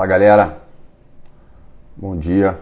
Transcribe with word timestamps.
Fala 0.00 0.08
galera, 0.08 0.56
bom 1.94 2.16
dia. 2.16 2.58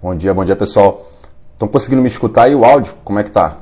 Bom 0.00 0.16
dia, 0.16 0.32
bom 0.32 0.42
dia 0.42 0.56
pessoal. 0.56 1.06
Estão 1.52 1.68
conseguindo 1.68 2.00
me 2.00 2.08
escutar 2.08 2.44
aí 2.44 2.54
o 2.54 2.64
áudio? 2.64 2.94
Como 3.04 3.18
é 3.18 3.22
que 3.22 3.30
tá? 3.30 3.58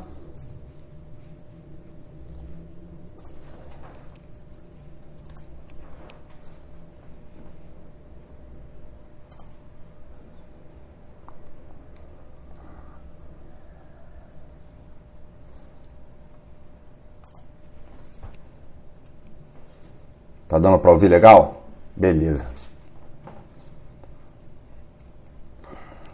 Tá 20.51 20.59
dando 20.59 20.81
para 20.81 20.91
ouvir 20.91 21.07
legal? 21.07 21.63
Beleza. 21.95 22.49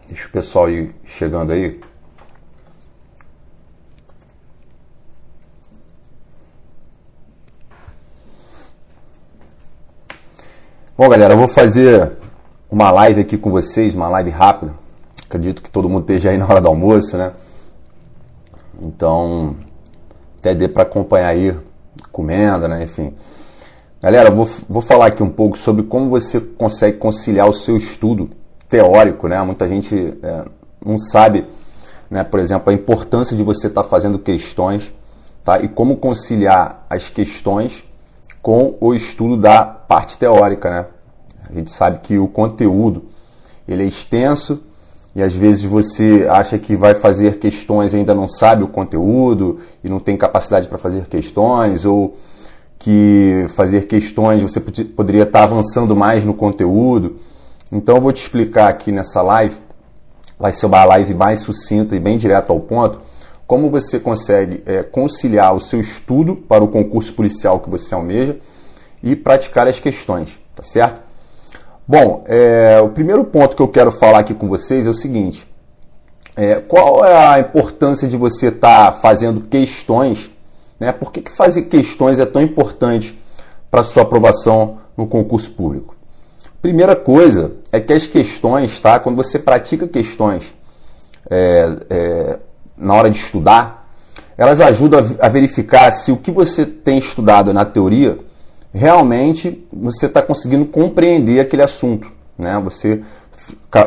Deixa 0.07 0.29
o 0.29 0.31
pessoal 0.31 0.69
ir 0.69 0.95
chegando 1.07 1.53
aí. 1.53 1.81
Bom, 10.99 11.09
galera, 11.09 11.33
eu 11.33 11.39
vou 11.39 11.49
fazer 11.49 12.13
uma 12.71 12.91
live 12.91 13.23
aqui 13.23 13.39
com 13.39 13.51
vocês, 13.51 13.95
uma 13.95 14.09
live 14.09 14.29
rápida. 14.29 14.75
Acredito 15.25 15.63
que 15.63 15.71
todo 15.71 15.89
mundo 15.89 16.03
esteja 16.03 16.29
aí 16.29 16.37
na 16.37 16.45
hora 16.45 16.61
do 16.61 16.69
almoço, 16.69 17.17
né? 17.17 17.33
Então, 18.83 19.57
até 20.39 20.55
dê 20.55 20.69
para 20.69 20.83
acompanhar 20.83 21.29
aí 21.29 21.59
comendo, 22.13 22.69
né? 22.69 22.85
Enfim. 22.85 23.15
Galera, 24.03 24.31
vou, 24.31 24.47
vou 24.69 24.83
falar 24.83 25.07
aqui 25.07 25.23
um 25.23 25.31
pouco 25.31 25.57
sobre 25.57 25.83
como 25.83 26.11
você 26.11 26.39
consegue 26.39 26.99
conciliar 26.99 27.49
o 27.49 27.55
seu 27.55 27.79
estudo 27.79 28.29
teórico, 28.69 29.27
né? 29.27 29.43
Muita 29.43 29.67
gente 29.67 30.19
é, 30.23 30.45
não 30.85 30.99
sabe, 30.99 31.47
né, 32.11 32.23
por 32.23 32.39
exemplo, 32.39 32.71
a 32.71 32.75
importância 32.75 33.35
de 33.35 33.43
você 33.43 33.69
estar 33.69 33.83
tá 33.83 33.89
fazendo 33.89 34.19
questões, 34.19 34.93
tá? 35.43 35.61
E 35.61 35.69
como 35.69 35.97
conciliar 35.97 36.85
as 36.91 37.09
questões 37.09 37.85
com 38.43 38.77
o 38.81 38.95
estudo 38.95 39.35
da 39.35 39.65
parte 39.65 40.19
teórica, 40.19 40.69
né? 40.69 40.87
A 41.49 41.55
gente 41.55 41.71
sabe 41.71 42.01
que 42.01 42.19
o 42.19 42.29
conteúdo 42.29 43.07
ele 43.67 43.83
é 43.83 43.87
extenso 43.87 44.63
e 45.15 45.23
às 45.23 45.35
vezes 45.35 45.65
você 45.65 46.27
acha 46.29 46.59
que 46.59 46.77
vai 46.77 46.95
fazer 46.95 47.39
questões 47.39 47.95
e 47.95 47.97
ainda 47.97 48.15
não 48.15 48.29
sabe 48.29 48.63
o 48.63 48.69
conteúdo 48.69 49.59
e 49.83 49.89
não 49.89 49.99
tem 49.99 50.19
capacidade 50.19 50.69
para 50.69 50.77
fazer 50.77 51.07
questões 51.07 51.87
ou 51.87 52.15
que 52.79 53.47
fazer 53.51 53.87
questões 53.87 54.43
você 54.43 54.61
poderia 54.61 55.25
estar 55.25 55.45
avançando 55.45 55.97
mais 55.97 56.25
no 56.25 56.35
conteúdo. 56.35 57.17
Então 57.73 57.97
eu 57.97 58.03
vou 58.03 58.13
te 58.13 58.23
explicar 58.23 58.69
aqui 58.69 58.93
nessa 58.93 59.23
live, 59.23 59.57
vai 60.39 60.53
ser 60.53 60.67
uma 60.67 60.85
live 60.85 61.15
mais 61.15 61.41
sucinta 61.41 61.97
e 61.97 62.01
bem 62.01 62.17
direto 62.17 62.53
ao 62.53 62.61
ponto, 62.61 63.01
como 63.47 63.71
você 63.71 63.99
consegue 63.99 64.63
é, 64.67 64.83
conciliar 64.83 65.55
o 65.55 65.61
seu 65.61 65.81
estudo 65.81 66.37
para 66.37 66.63
o 66.63 66.69
concurso 66.69 67.13
policial 67.13 67.61
que 67.61 67.71
você 67.71 67.95
almeja 67.95 68.37
e 69.03 69.15
praticar 69.15 69.69
as 69.69 69.81
questões, 69.81 70.39
tá 70.55 70.63
certo? 70.63 71.01
Bom, 71.87 72.25
é, 72.27 72.81
o 72.81 72.89
primeiro 72.89 73.25
ponto 73.25 73.55
que 73.55 73.63
eu 73.63 73.69
quero 73.69 73.93
falar 73.93 74.21
aqui 74.21 74.35
com 74.35 74.49
vocês 74.49 74.87
é 74.87 74.91
o 74.91 74.95
seguinte: 74.95 75.47
é, 76.37 76.57
qual 76.57 77.05
é 77.05 77.17
a 77.17 77.39
importância 77.39 78.09
de 78.09 78.17
você 78.17 78.49
estar 78.49 78.93
tá 78.93 78.99
fazendo 78.99 79.43
questões 79.43 80.31
né? 80.79 80.93
Por 80.93 81.11
que, 81.11 81.21
que 81.23 81.31
fazer 81.31 81.63
questões 81.63 82.19
é 82.19 82.27
tão 82.27 82.43
importante 82.43 83.17
para 83.71 83.83
sua 83.83 84.03
aprovação 84.03 84.79
no 84.97 85.07
concurso 85.07 85.51
público? 85.53 85.95
Primeira 86.61 86.97
coisa 86.97 87.53
é 87.71 87.79
que 87.81 87.93
as 87.93 88.07
questões, 88.07 88.81
tá? 88.81 88.99
quando 88.99 89.17
você 89.17 89.39
pratica 89.39 89.87
questões 89.87 90.55
é, 91.31 91.77
é, 91.89 92.39
na 92.77 92.95
hora 92.95 93.11
de 93.11 93.19
estudar, 93.19 93.89
elas 94.37 94.61
ajudam 94.61 95.01
a, 95.21 95.29
verificar 95.29 95.91
se 95.93 96.13
o 96.13 96.17
que 96.17 96.31
você 96.31 96.67
tem 96.67 96.99
estudado 96.99 97.55
na 97.55 97.65
teoria 97.65 98.19
realmente 98.75 99.67
você 99.73 100.07
está 100.07 100.21
conseguindo 100.21 100.67
compreender 100.67 101.41
aquele 101.41 101.63
assunto. 101.63 102.13
Né? 102.37 102.61
Você 102.65 103.03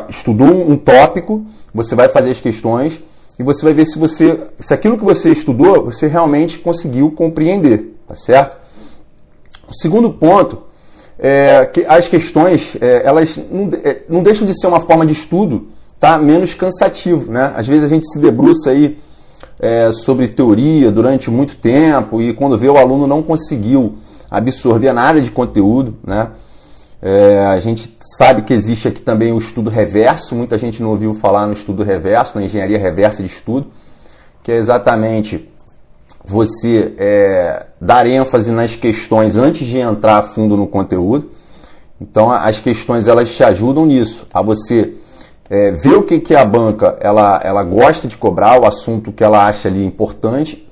estudou 0.08 0.68
um 0.68 0.76
tópico, 0.76 1.44
você 1.72 1.94
vai 1.94 2.08
fazer 2.08 2.30
as 2.30 2.40
questões 2.40 3.00
e 3.40 3.42
você 3.42 3.62
vai 3.62 3.72
ver 3.72 3.86
se 3.86 3.98
você, 3.98 4.38
se 4.58 4.74
aquilo 4.74 4.98
que 4.98 5.04
você 5.04 5.30
estudou, 5.30 5.86
você 5.86 6.06
realmente 6.06 6.58
conseguiu 6.58 7.10
compreender, 7.10 7.96
tá 8.06 8.14
certo? 8.14 8.58
O 9.66 9.72
segundo 9.72 10.10
ponto 10.10 10.58
é 11.18 11.64
que 11.64 11.86
as 11.86 12.06
questões, 12.06 12.76
é, 12.78 13.00
elas 13.02 13.40
não, 13.50 13.70
é, 13.82 14.02
não 14.10 14.22
deixam 14.22 14.46
de 14.46 14.52
ser 14.60 14.66
uma 14.66 14.80
forma 14.80 15.06
de 15.06 15.14
estudo, 15.14 15.68
tá? 15.98 16.18
Menos 16.18 16.52
cansativo, 16.52 17.32
né? 17.32 17.54
Às 17.56 17.66
vezes 17.66 17.84
a 17.84 17.88
gente 17.88 18.06
se 18.12 18.18
debruça 18.18 18.68
aí 18.68 18.98
é, 19.58 19.90
sobre 19.90 20.28
teoria 20.28 20.92
durante 20.92 21.30
muito 21.30 21.56
tempo 21.56 22.20
e 22.20 22.34
quando 22.34 22.58
vê 22.58 22.68
o 22.68 22.76
aluno 22.76 23.06
não 23.06 23.22
conseguiu 23.22 23.94
absorver 24.30 24.92
nada 24.92 25.18
de 25.18 25.30
conteúdo, 25.30 25.96
né? 26.06 26.28
É, 27.02 27.46
a 27.46 27.58
gente 27.60 27.96
sabe 28.18 28.42
que 28.42 28.52
existe 28.52 28.88
aqui 28.88 29.00
também 29.00 29.32
o 29.32 29.38
estudo 29.38 29.70
reverso, 29.70 30.34
muita 30.34 30.58
gente 30.58 30.82
não 30.82 30.90
ouviu 30.90 31.14
falar 31.14 31.46
no 31.46 31.54
estudo 31.54 31.82
reverso, 31.82 32.38
na 32.38 32.44
engenharia 32.44 32.78
reversa 32.78 33.22
de 33.22 33.28
estudo, 33.28 33.68
que 34.42 34.52
é 34.52 34.56
exatamente 34.56 35.48
você 36.22 36.94
é, 36.98 37.66
dar 37.80 38.06
ênfase 38.06 38.52
nas 38.52 38.76
questões 38.76 39.38
antes 39.38 39.66
de 39.66 39.78
entrar 39.78 40.18
a 40.18 40.22
fundo 40.22 40.56
no 40.56 40.66
conteúdo. 40.66 41.30
Então 41.98 42.30
as 42.30 42.60
questões 42.60 43.08
elas 43.08 43.34
te 43.34 43.42
ajudam 43.42 43.86
nisso, 43.86 44.26
a 44.32 44.42
você 44.42 44.94
é, 45.48 45.70
ver 45.70 45.94
o 45.94 46.02
que, 46.02 46.20
que 46.20 46.34
a 46.36 46.44
banca 46.44 46.98
ela, 47.00 47.40
ela 47.42 47.62
gosta 47.62 48.06
de 48.06 48.16
cobrar, 48.16 48.60
o 48.60 48.66
assunto 48.66 49.10
que 49.10 49.24
ela 49.24 49.46
acha 49.46 49.68
ali 49.68 49.84
importante, 49.84 50.68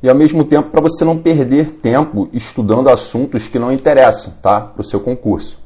e 0.00 0.08
ao 0.08 0.14
mesmo 0.14 0.44
tempo 0.44 0.70
para 0.70 0.80
você 0.80 1.04
não 1.04 1.18
perder 1.18 1.72
tempo 1.72 2.28
estudando 2.32 2.88
assuntos 2.88 3.48
que 3.48 3.58
não 3.58 3.72
interessam 3.72 4.32
tá, 4.40 4.60
para 4.60 4.80
o 4.80 4.84
seu 4.84 5.00
concurso. 5.00 5.61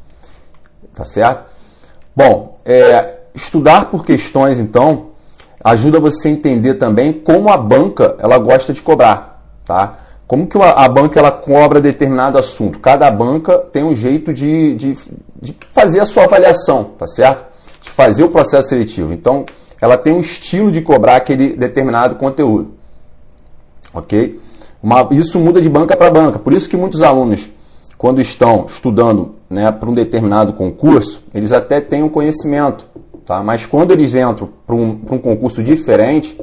Tá 0.96 1.04
certo? 1.04 1.44
Bom, 2.16 2.56
é, 2.64 3.16
estudar 3.34 3.90
por 3.90 4.02
questões, 4.02 4.58
então, 4.58 5.08
ajuda 5.62 6.00
você 6.00 6.28
a 6.28 6.30
entender 6.30 6.74
também 6.74 7.12
como 7.12 7.50
a 7.50 7.56
banca 7.58 8.16
ela 8.18 8.38
gosta 8.38 8.72
de 8.72 8.80
cobrar, 8.80 9.44
tá? 9.66 9.98
Como 10.26 10.46
que 10.46 10.58
a 10.58 10.88
banca 10.88 11.20
ela 11.20 11.30
cobra 11.30 11.80
determinado 11.80 12.38
assunto? 12.38 12.80
Cada 12.80 13.08
banca 13.10 13.58
tem 13.58 13.84
um 13.84 13.94
jeito 13.94 14.32
de, 14.32 14.74
de, 14.74 14.98
de 15.40 15.54
fazer 15.70 16.00
a 16.00 16.06
sua 16.06 16.24
avaliação, 16.24 16.92
tá 16.98 17.06
certo? 17.06 17.44
De 17.82 17.90
fazer 17.90 18.24
o 18.24 18.30
processo 18.30 18.70
seletivo. 18.70 19.12
Então, 19.12 19.44
ela 19.80 19.98
tem 19.98 20.14
um 20.14 20.20
estilo 20.20 20.72
de 20.72 20.80
cobrar 20.80 21.16
aquele 21.16 21.54
determinado 21.54 22.16
conteúdo, 22.16 22.72
ok? 23.92 24.40
Uma, 24.82 25.06
isso 25.10 25.38
muda 25.38 25.60
de 25.60 25.68
banca 25.68 25.94
para 25.94 26.10
banca. 26.10 26.38
Por 26.38 26.54
isso 26.54 26.68
que 26.68 26.76
muitos 26.76 27.02
alunos 27.02 27.48
quando 27.98 28.20
estão 28.20 28.66
estudando 28.66 29.35
né, 29.48 29.70
para 29.70 29.88
um 29.88 29.94
determinado 29.94 30.52
concurso, 30.52 31.22
eles 31.34 31.52
até 31.52 31.80
têm 31.80 32.02
um 32.02 32.08
conhecimento, 32.08 32.86
tá? 33.24 33.42
mas 33.42 33.66
quando 33.66 33.92
eles 33.92 34.14
entram 34.14 34.48
para 34.66 34.74
um, 34.74 35.00
um 35.10 35.18
concurso 35.18 35.62
diferente, 35.62 36.40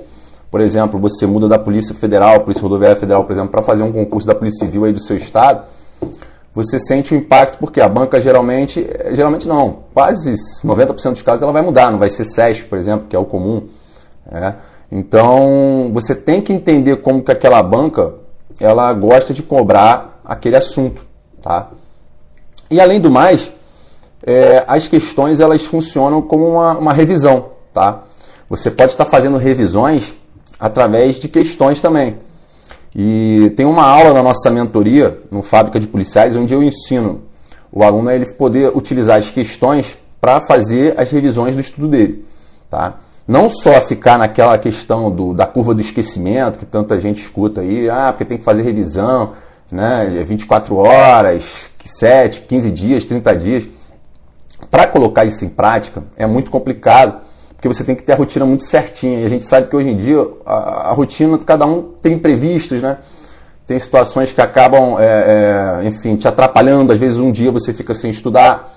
por 0.49 0.61
exemplo, 0.61 0.99
você 0.99 1.25
muda 1.25 1.47
da 1.47 1.57
Polícia 1.57 1.95
Federal, 1.95 2.41
Polícia 2.41 2.61
Rodoviária 2.61 2.95
Federal, 2.95 3.23
por 3.23 3.33
exemplo, 3.33 3.49
para 3.49 3.63
fazer 3.63 3.83
um 3.83 3.91
concurso 3.91 4.27
da 4.27 4.35
Polícia 4.35 4.65
Civil 4.65 4.85
aí 4.85 4.93
do 4.93 4.99
seu 4.99 5.17
estado, 5.17 5.65
você 6.53 6.79
sente 6.79 7.13
o 7.13 7.17
impacto 7.17 7.57
porque 7.57 7.81
a 7.81 7.89
banca 7.89 8.21
geralmente, 8.21 8.87
geralmente 9.13 9.47
não, 9.47 9.79
quase 9.93 10.31
90% 10.63 11.13
dos 11.13 11.21
casos 11.23 11.41
ela 11.41 11.51
vai 11.51 11.63
mudar, 11.63 11.91
não 11.91 11.97
vai 11.97 12.09
ser 12.09 12.25
SESP, 12.25 12.65
por 12.65 12.77
exemplo, 12.77 13.07
que 13.09 13.15
é 13.15 13.19
o 13.19 13.25
comum. 13.25 13.63
Né? 14.31 14.55
Então, 14.91 15.89
você 15.91 16.13
tem 16.13 16.39
que 16.39 16.53
entender 16.53 16.97
como 16.97 17.23
que 17.23 17.31
aquela 17.31 17.63
banca 17.63 18.13
ela 18.59 18.93
gosta 18.93 19.33
de 19.33 19.41
cobrar 19.41 20.21
aquele 20.23 20.55
assunto. 20.55 21.01
Tá? 21.41 21.71
E 22.69 22.79
além 22.79 22.99
do 22.99 23.11
mais, 23.11 23.51
é, 24.25 24.63
as 24.67 24.87
questões 24.87 25.39
elas 25.39 25.63
funcionam 25.63 26.21
como 26.21 26.47
uma, 26.47 26.77
uma 26.77 26.93
revisão. 26.93 27.51
Tá? 27.73 28.03
Você 28.49 28.71
pode 28.71 28.91
estar 28.91 29.05
fazendo 29.05 29.37
revisões 29.37 30.15
através 30.59 31.17
de 31.17 31.27
questões 31.27 31.81
também. 31.81 32.17
E 32.95 33.51
tem 33.57 33.65
uma 33.65 33.85
aula 33.85 34.13
na 34.13 34.21
nossa 34.21 34.49
mentoria, 34.49 35.19
no 35.31 35.41
Fábrica 35.41 35.79
de 35.79 35.87
Policiais, 35.87 36.35
onde 36.35 36.53
eu 36.53 36.61
ensino 36.61 37.23
o 37.71 37.83
aluno 37.83 38.09
a 38.09 38.15
ele 38.15 38.25
poder 38.27 38.71
utilizar 38.75 39.17
as 39.17 39.31
questões 39.31 39.97
para 40.21 40.39
fazer 40.39 40.93
as 40.97 41.09
revisões 41.11 41.55
do 41.55 41.61
estudo 41.61 41.87
dele. 41.87 42.23
Tá? 42.69 42.97
Não 43.27 43.49
só 43.49 43.81
ficar 43.81 44.17
naquela 44.17 44.57
questão 44.57 45.09
do, 45.09 45.33
da 45.33 45.45
curva 45.45 45.73
do 45.73 45.81
esquecimento, 45.81 46.59
que 46.59 46.65
tanta 46.65 46.99
gente 46.99 47.19
escuta 47.19 47.61
aí, 47.61 47.89
ah, 47.89 48.11
porque 48.11 48.25
tem 48.25 48.37
que 48.37 48.43
fazer 48.43 48.61
revisão, 48.61 49.31
né, 49.71 50.23
24 50.25 50.75
horas, 50.75 51.71
7, 51.89 52.41
15 52.41 52.71
dias, 52.71 53.05
30 53.05 53.35
dias. 53.35 53.67
Para 54.69 54.87
colocar 54.87 55.25
isso 55.25 55.43
em 55.43 55.49
prática 55.49 56.03
é 56.15 56.25
muito 56.25 56.49
complicado, 56.49 57.21
porque 57.55 57.67
você 57.67 57.83
tem 57.83 57.95
que 57.95 58.03
ter 58.03 58.13
a 58.13 58.15
rotina 58.15 58.45
muito 58.45 58.63
certinha. 58.63 59.19
E 59.19 59.25
a 59.25 59.29
gente 59.29 59.45
sabe 59.45 59.67
que 59.67 59.75
hoje 59.75 59.89
em 59.89 59.95
dia 59.95 60.17
a, 60.45 60.89
a 60.89 60.93
rotina, 60.93 61.37
cada 61.39 61.65
um 61.65 61.81
tem 62.01 62.13
imprevistos, 62.13 62.81
né? 62.81 62.97
Tem 63.65 63.79
situações 63.79 64.31
que 64.33 64.41
acabam, 64.41 64.97
é, 64.99 65.81
é, 65.81 65.87
enfim, 65.87 66.15
te 66.15 66.27
atrapalhando. 66.27 66.91
Às 66.91 66.99
vezes 66.99 67.17
um 67.17 67.31
dia 67.31 67.51
você 67.51 67.73
fica 67.73 67.95
sem 67.95 68.11
estudar. 68.11 68.73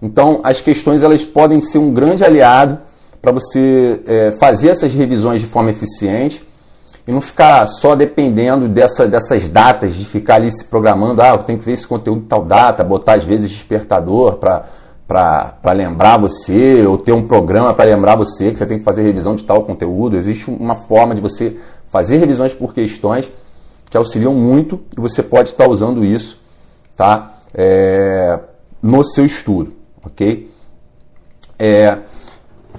Então 0.00 0.40
as 0.42 0.60
questões 0.60 1.02
elas 1.02 1.24
podem 1.24 1.60
ser 1.60 1.78
um 1.78 1.92
grande 1.92 2.24
aliado 2.24 2.78
para 3.20 3.30
você 3.30 4.00
é, 4.06 4.32
fazer 4.32 4.70
essas 4.70 4.92
revisões 4.92 5.40
de 5.40 5.46
forma 5.46 5.70
eficiente 5.70 6.44
e 7.06 7.12
não 7.12 7.20
ficar 7.20 7.66
só 7.66 7.96
dependendo 7.96 8.68
dessa, 8.68 9.06
dessas 9.06 9.48
datas, 9.48 9.94
de 9.94 10.04
ficar 10.04 10.36
ali 10.36 10.50
se 10.50 10.64
programando, 10.64 11.20
ah, 11.20 11.30
eu 11.30 11.38
tenho 11.38 11.58
que 11.58 11.64
ver 11.64 11.72
esse 11.72 11.86
conteúdo 11.86 12.26
tal 12.28 12.44
data, 12.44 12.84
botar 12.84 13.14
às 13.14 13.24
vezes 13.24 13.50
despertador 13.50 14.36
para 14.36 15.72
lembrar 15.74 16.16
você, 16.16 16.86
ou 16.86 16.96
ter 16.96 17.12
um 17.12 17.26
programa 17.26 17.74
para 17.74 17.84
lembrar 17.84 18.16
você 18.16 18.52
que 18.52 18.58
você 18.58 18.66
tem 18.66 18.78
que 18.78 18.84
fazer 18.84 19.02
revisão 19.02 19.34
de 19.34 19.44
tal 19.44 19.64
conteúdo. 19.64 20.16
Existe 20.16 20.50
uma 20.50 20.76
forma 20.76 21.14
de 21.14 21.20
você 21.20 21.56
fazer 21.90 22.18
revisões 22.18 22.54
por 22.54 22.72
questões 22.72 23.30
que 23.90 23.96
auxiliam 23.96 24.32
muito 24.32 24.80
e 24.96 25.00
você 25.00 25.22
pode 25.22 25.50
estar 25.50 25.68
usando 25.68 26.04
isso 26.04 26.42
tá? 26.96 27.34
É, 27.54 28.38
no 28.82 29.04
seu 29.04 29.26
estudo, 29.26 29.72
ok? 30.04 30.50
É, 31.58 31.98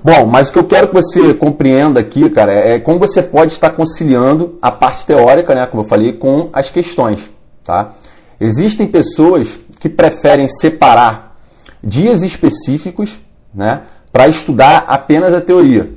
Bom, 0.04 0.26
mas 0.26 0.50
o 0.50 0.52
que 0.52 0.60
eu 0.60 0.66
quero 0.66 0.90
que 0.90 0.94
você 0.94 1.34
compreenda 1.34 2.02
aqui, 2.02 2.30
cara, 2.30 2.52
é 2.52 2.78
como 2.78 3.00
você 3.00 3.24
pode 3.24 3.54
estar 3.54 3.70
conciliando 3.70 4.58
a 4.62 4.70
parte 4.70 5.06
teórica, 5.06 5.56
né, 5.56 5.66
como 5.66 5.84
eu 5.84 5.88
falei, 5.88 6.12
com 6.12 6.50
as 6.52 6.70
questões, 6.70 7.32
tá? 7.64 7.94
Existem 8.38 8.86
pessoas 8.86 9.62
que 9.80 9.88
preferem 9.88 10.50
separar 10.50 11.38
dias 11.82 12.22
específicos, 12.22 13.18
né, 13.56 13.84
para 14.12 14.28
estudar 14.28 14.84
apenas 14.90 15.34
a 15.34 15.40
teoria 15.40 15.90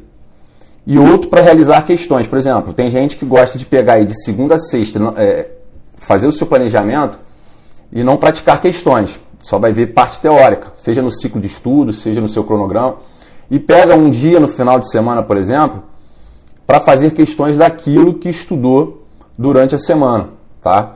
e 0.87 1.01
outro 1.01 1.29
para 1.29 1.41
realizar 1.41 1.83
questões. 1.83 2.29
Por 2.29 2.39
exemplo, 2.39 2.73
tem 2.73 2.89
gente 2.89 3.17
que 3.17 3.25
gosta 3.25 3.59
de 3.59 3.67
pegar 3.67 3.95
aí 3.95 4.05
de 4.05 4.15
segunda 4.23 4.55
a 4.55 4.59
sexta, 4.61 5.01
é, 5.17 5.49
fazer 5.97 6.29
o 6.29 6.33
seu 6.33 6.47
planejamento 6.47 7.19
e 7.93 8.05
não 8.05 8.17
praticar 8.17 8.61
questões. 8.61 9.19
Só 9.41 9.59
vai 9.59 9.73
ver 9.73 9.89
parte 9.89 10.21
teórica, 10.21 10.73
seja 10.77 11.03
no 11.03 11.11
ciclo 11.11 11.41
de 11.41 11.49
estudo, 11.49 11.93
seja 11.93 12.21
no 12.21 12.29
seu 12.29 12.45
cronograma 12.45 12.99
e 13.51 13.59
pega 13.59 13.95
um 13.95 14.11
dia 14.11 14.41
no 14.41 14.49
final 14.49 14.79
de 14.81 14.91
semana, 14.91 15.23
por 15.23 15.37
exemplo, 15.37 15.83
para 16.67 16.81
fazer 16.81 17.13
questões 17.13 17.57
daquilo 17.57 18.15
que 18.15 18.29
estudou 18.29 19.07
durante 19.39 19.75
a 19.75 19.79
semana, 19.79 20.31
tá? 20.63 20.95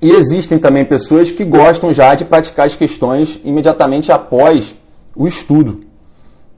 E 0.00 0.10
existem 0.10 0.58
também 0.58 0.84
pessoas 0.84 1.30
que 1.30 1.44
gostam 1.44 1.92
já 1.92 2.14
de 2.14 2.24
praticar 2.24 2.66
as 2.66 2.74
questões 2.74 3.40
imediatamente 3.44 4.10
após 4.10 4.74
o 5.14 5.28
estudo, 5.28 5.84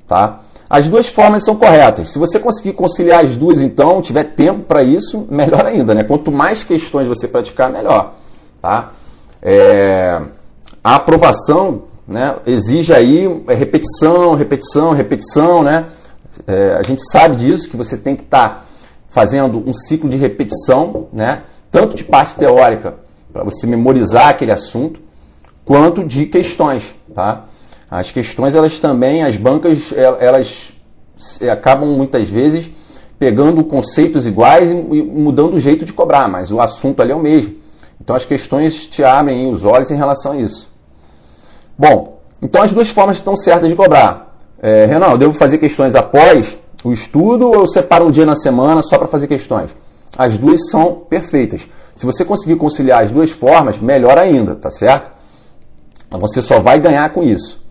tá? 0.06 0.40
As 0.68 0.88
duas 0.88 1.08
formas 1.08 1.44
são 1.44 1.56
corretas. 1.56 2.10
Se 2.10 2.18
você 2.18 2.38
conseguir 2.38 2.72
conciliar 2.72 3.24
as 3.24 3.36
duas, 3.36 3.60
então, 3.60 4.00
tiver 4.00 4.24
tempo 4.24 4.60
para 4.60 4.82
isso, 4.82 5.26
melhor 5.30 5.66
ainda, 5.66 5.94
né? 5.94 6.04
Quanto 6.04 6.32
mais 6.32 6.64
questões 6.64 7.06
você 7.06 7.28
praticar, 7.28 7.70
melhor, 7.70 8.14
tá? 8.62 8.92
É... 9.42 10.20
A 10.82 10.96
aprovação 10.96 11.82
né, 12.06 12.36
exige 12.46 12.92
aí 12.92 13.26
é, 13.48 13.54
repetição, 13.54 14.34
repetição, 14.34 14.92
repetição, 14.92 15.62
né? 15.62 15.86
É, 16.46 16.76
a 16.78 16.82
gente 16.82 17.02
sabe 17.10 17.36
disso, 17.36 17.70
que 17.70 17.76
você 17.76 17.96
tem 17.96 18.14
que 18.16 18.22
estar 18.22 18.48
tá 18.48 18.64
fazendo 19.08 19.62
um 19.66 19.72
ciclo 19.72 20.08
de 20.10 20.16
repetição, 20.16 21.08
né? 21.12 21.42
Tanto 21.70 21.94
de 21.94 22.04
parte 22.04 22.34
teórica, 22.34 22.96
para 23.32 23.42
você 23.44 23.66
memorizar 23.66 24.28
aquele 24.28 24.52
assunto, 24.52 25.00
quanto 25.64 26.04
de 26.04 26.26
questões, 26.26 26.94
tá? 27.14 27.44
As 27.90 28.10
questões, 28.10 28.54
elas 28.54 28.78
também, 28.78 29.22
as 29.22 29.36
bancas, 29.36 29.92
elas 30.20 30.72
acabam 31.50 31.88
muitas 31.88 32.28
vezes 32.28 32.70
pegando 33.18 33.62
conceitos 33.64 34.26
iguais 34.26 34.70
e 34.70 34.74
mudando 34.74 35.54
o 35.54 35.60
jeito 35.60 35.84
de 35.84 35.92
cobrar, 35.92 36.28
mas 36.28 36.50
o 36.50 36.60
assunto 36.60 37.00
ali 37.00 37.12
é 37.12 37.14
o 37.14 37.20
mesmo. 37.20 37.54
Então 38.00 38.14
as 38.14 38.24
questões 38.24 38.86
te 38.86 39.04
abrem 39.04 39.50
os 39.50 39.64
olhos 39.64 39.90
em 39.90 39.96
relação 39.96 40.32
a 40.32 40.36
isso. 40.36 40.73
Bom, 41.76 42.20
então 42.40 42.62
as 42.62 42.72
duas 42.72 42.90
formas 42.90 43.16
estão 43.16 43.36
certas 43.36 43.68
de 43.68 43.74
cobrar. 43.74 44.36
É, 44.62 44.86
Renan, 44.86 45.10
eu 45.10 45.18
devo 45.18 45.34
fazer 45.34 45.58
questões 45.58 45.94
após 45.94 46.58
o 46.84 46.92
estudo 46.92 47.48
ou 47.48 47.54
eu 47.54 47.66
separo 47.66 48.06
um 48.06 48.10
dia 48.10 48.26
na 48.26 48.34
semana 48.34 48.82
só 48.82 48.98
para 48.98 49.08
fazer 49.08 49.26
questões? 49.26 49.70
As 50.16 50.36
duas 50.36 50.70
são 50.70 51.02
perfeitas. 51.08 51.66
Se 51.96 52.06
você 52.06 52.24
conseguir 52.24 52.56
conciliar 52.56 53.04
as 53.04 53.10
duas 53.10 53.30
formas, 53.30 53.78
melhor 53.78 54.18
ainda, 54.18 54.54
tá 54.54 54.70
certo? 54.70 55.12
Você 56.10 56.42
só 56.42 56.60
vai 56.60 56.78
ganhar 56.78 57.08
com 57.10 57.22
isso. 57.22 57.64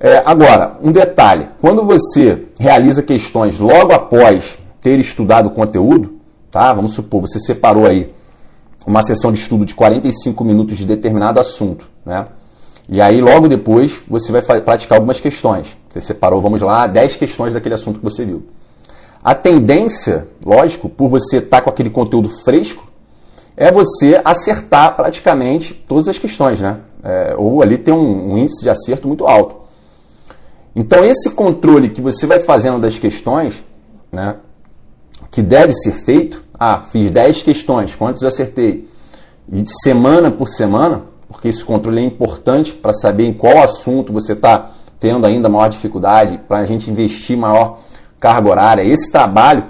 É, 0.00 0.22
agora, 0.24 0.76
um 0.82 0.90
detalhe: 0.90 1.48
quando 1.60 1.84
você 1.84 2.46
realiza 2.58 3.02
questões 3.02 3.58
logo 3.58 3.92
após 3.92 4.58
ter 4.80 4.98
estudado 4.98 5.46
o 5.46 5.50
conteúdo, 5.50 6.18
tá? 6.50 6.72
Vamos 6.72 6.92
supor, 6.92 7.20
você 7.20 7.38
separou 7.38 7.86
aí 7.86 8.12
uma 8.84 9.02
sessão 9.02 9.32
de 9.32 9.38
estudo 9.38 9.64
de 9.64 9.74
45 9.74 10.44
minutos 10.44 10.76
de 10.76 10.84
determinado 10.84 11.38
assunto, 11.38 11.88
né? 12.04 12.26
E 12.88 13.00
aí, 13.00 13.20
logo 13.20 13.48
depois, 13.48 14.00
você 14.08 14.32
vai 14.32 14.42
praticar 14.60 14.98
algumas 14.98 15.20
questões. 15.20 15.76
Você 15.90 16.00
separou, 16.00 16.40
vamos 16.40 16.60
lá, 16.60 16.86
10 16.86 17.16
questões 17.16 17.52
daquele 17.52 17.74
assunto 17.74 17.98
que 17.98 18.04
você 18.04 18.24
viu. 18.24 18.44
A 19.22 19.34
tendência, 19.34 20.28
lógico, 20.44 20.88
por 20.88 21.08
você 21.08 21.36
estar 21.36 21.58
tá 21.58 21.62
com 21.62 21.70
aquele 21.70 21.90
conteúdo 21.90 22.28
fresco, 22.28 22.90
é 23.56 23.70
você 23.70 24.20
acertar 24.24 24.96
praticamente 24.96 25.74
todas 25.74 26.08
as 26.08 26.18
questões, 26.18 26.60
né? 26.60 26.78
É, 27.04 27.34
ou 27.36 27.62
ali 27.62 27.78
ter 27.78 27.92
um, 27.92 28.32
um 28.32 28.38
índice 28.38 28.62
de 28.62 28.70
acerto 28.70 29.06
muito 29.06 29.26
alto. 29.26 29.56
Então, 30.74 31.04
esse 31.04 31.30
controle 31.30 31.90
que 31.90 32.00
você 32.00 32.26
vai 32.26 32.40
fazendo 32.40 32.80
das 32.80 32.98
questões, 32.98 33.62
né, 34.10 34.36
que 35.30 35.42
deve 35.42 35.72
ser 35.72 35.92
feito, 35.92 36.42
ah, 36.58 36.82
fiz 36.90 37.10
10 37.10 37.42
questões, 37.42 37.94
quantas 37.94 38.22
eu 38.22 38.28
acertei? 38.28 38.88
E 39.52 39.64
semana 39.66 40.30
por 40.30 40.48
semana, 40.48 41.02
porque 41.32 41.48
esse 41.48 41.64
controle 41.64 41.98
é 41.98 42.04
importante 42.04 42.72
para 42.72 42.92
saber 42.92 43.26
em 43.26 43.32
qual 43.32 43.62
assunto 43.62 44.12
você 44.12 44.34
está 44.34 44.70
tendo 45.00 45.26
ainda 45.26 45.48
maior 45.48 45.68
dificuldade, 45.68 46.38
para 46.46 46.58
a 46.58 46.66
gente 46.66 46.88
investir 46.90 47.36
maior 47.36 47.80
carga 48.20 48.50
horária. 48.50 48.82
Esse 48.82 49.10
trabalho 49.10 49.64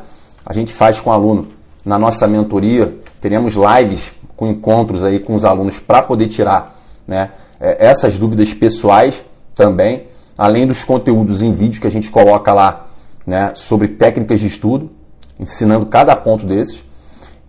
a 0.44 0.52
gente 0.52 0.72
faz 0.72 1.00
com 1.00 1.08
o 1.08 1.12
aluno 1.12 1.48
na 1.84 1.98
nossa 1.98 2.26
mentoria. 2.26 2.98
Teremos 3.20 3.54
lives 3.54 4.12
com 4.36 4.48
encontros 4.48 5.04
aí 5.04 5.20
com 5.20 5.34
os 5.34 5.44
alunos 5.44 5.78
para 5.78 6.02
poder 6.02 6.26
tirar 6.28 6.76
né, 7.06 7.30
é, 7.60 7.86
essas 7.86 8.18
dúvidas 8.18 8.52
pessoais 8.52 9.22
também, 9.54 10.08
além 10.36 10.66
dos 10.66 10.84
conteúdos 10.84 11.40
em 11.42 11.52
vídeo 11.52 11.80
que 11.80 11.86
a 11.86 11.90
gente 11.90 12.10
coloca 12.10 12.52
lá 12.52 12.86
né, 13.24 13.52
sobre 13.54 13.88
técnicas 13.88 14.40
de 14.40 14.48
estudo, 14.48 14.90
ensinando 15.38 15.86
cada 15.86 16.14
ponto 16.16 16.44
desses. 16.44 16.82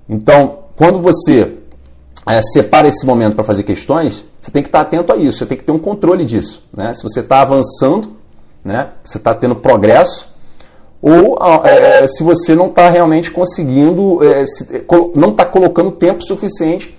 Então, 0.08 0.60
quando 0.75 1.01
você 1.01 1.58
é, 2.25 2.42
separa 2.42 2.88
esse 2.88 3.06
momento 3.06 3.36
para 3.36 3.44
fazer 3.44 3.63
questões, 3.63 4.25
você 4.39 4.51
tem 4.51 4.62
que 4.62 4.70
estar 4.70 4.82
atento 4.82 5.12
a 5.12 5.18
isso, 5.18 5.39
você 5.39 5.46
tem 5.46 5.58
que 5.58 5.63
ter 5.63 5.72
um 5.72 5.80
controle 5.80 6.24
disso. 6.24 6.63
Né? 6.74 6.94
Se 6.94 7.03
você 7.03 7.20
está 7.20 7.42
avançando, 7.42 8.13
né? 8.63 8.89
você 9.03 9.18
está 9.18 9.34
tendo 9.34 9.56
progresso, 9.56 10.32
ou 11.01 11.38
é, 11.65 12.03
é, 12.03 12.08
se 12.08 12.24
você 12.24 12.56
não 12.56 12.68
está 12.68 12.89
realmente 12.89 13.30
conseguindo, 13.30 14.24
é, 14.24 14.46
se, 14.46 14.77
é, 14.77 14.86
não 15.15 15.30
está 15.30 15.46
colocando 15.46 15.92
tempo 15.92 16.24
suficiente 16.24 16.98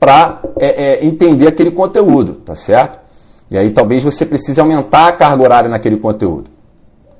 para 0.00 0.40
é, 0.58 1.04
entender 1.06 1.46
aquele 1.46 1.70
conteúdo, 1.70 2.34
tá 2.44 2.56
certo? 2.56 2.98
E 3.48 3.56
aí 3.56 3.70
talvez 3.70 4.02
você 4.02 4.26
precise 4.26 4.60
aumentar 4.60 5.06
a 5.06 5.12
carga 5.12 5.42
horária 5.44 5.70
naquele 5.70 5.96
conteúdo. 5.96 6.50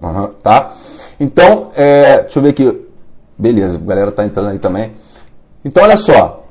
Uhum, 0.02 0.28
tá? 0.42 0.74
Então, 1.18 1.70
deixa 1.74 2.38
eu 2.38 2.42
ver 2.42 2.48
aqui. 2.50 2.86
Beleza, 3.38 3.78
a 3.78 3.88
galera 3.88 4.10
está 4.10 4.24
entrando 4.24 4.48
aí 4.48 4.58
também. 4.58 4.92
Então, 5.64 5.84
olha 5.84 5.96
só. 5.96 6.45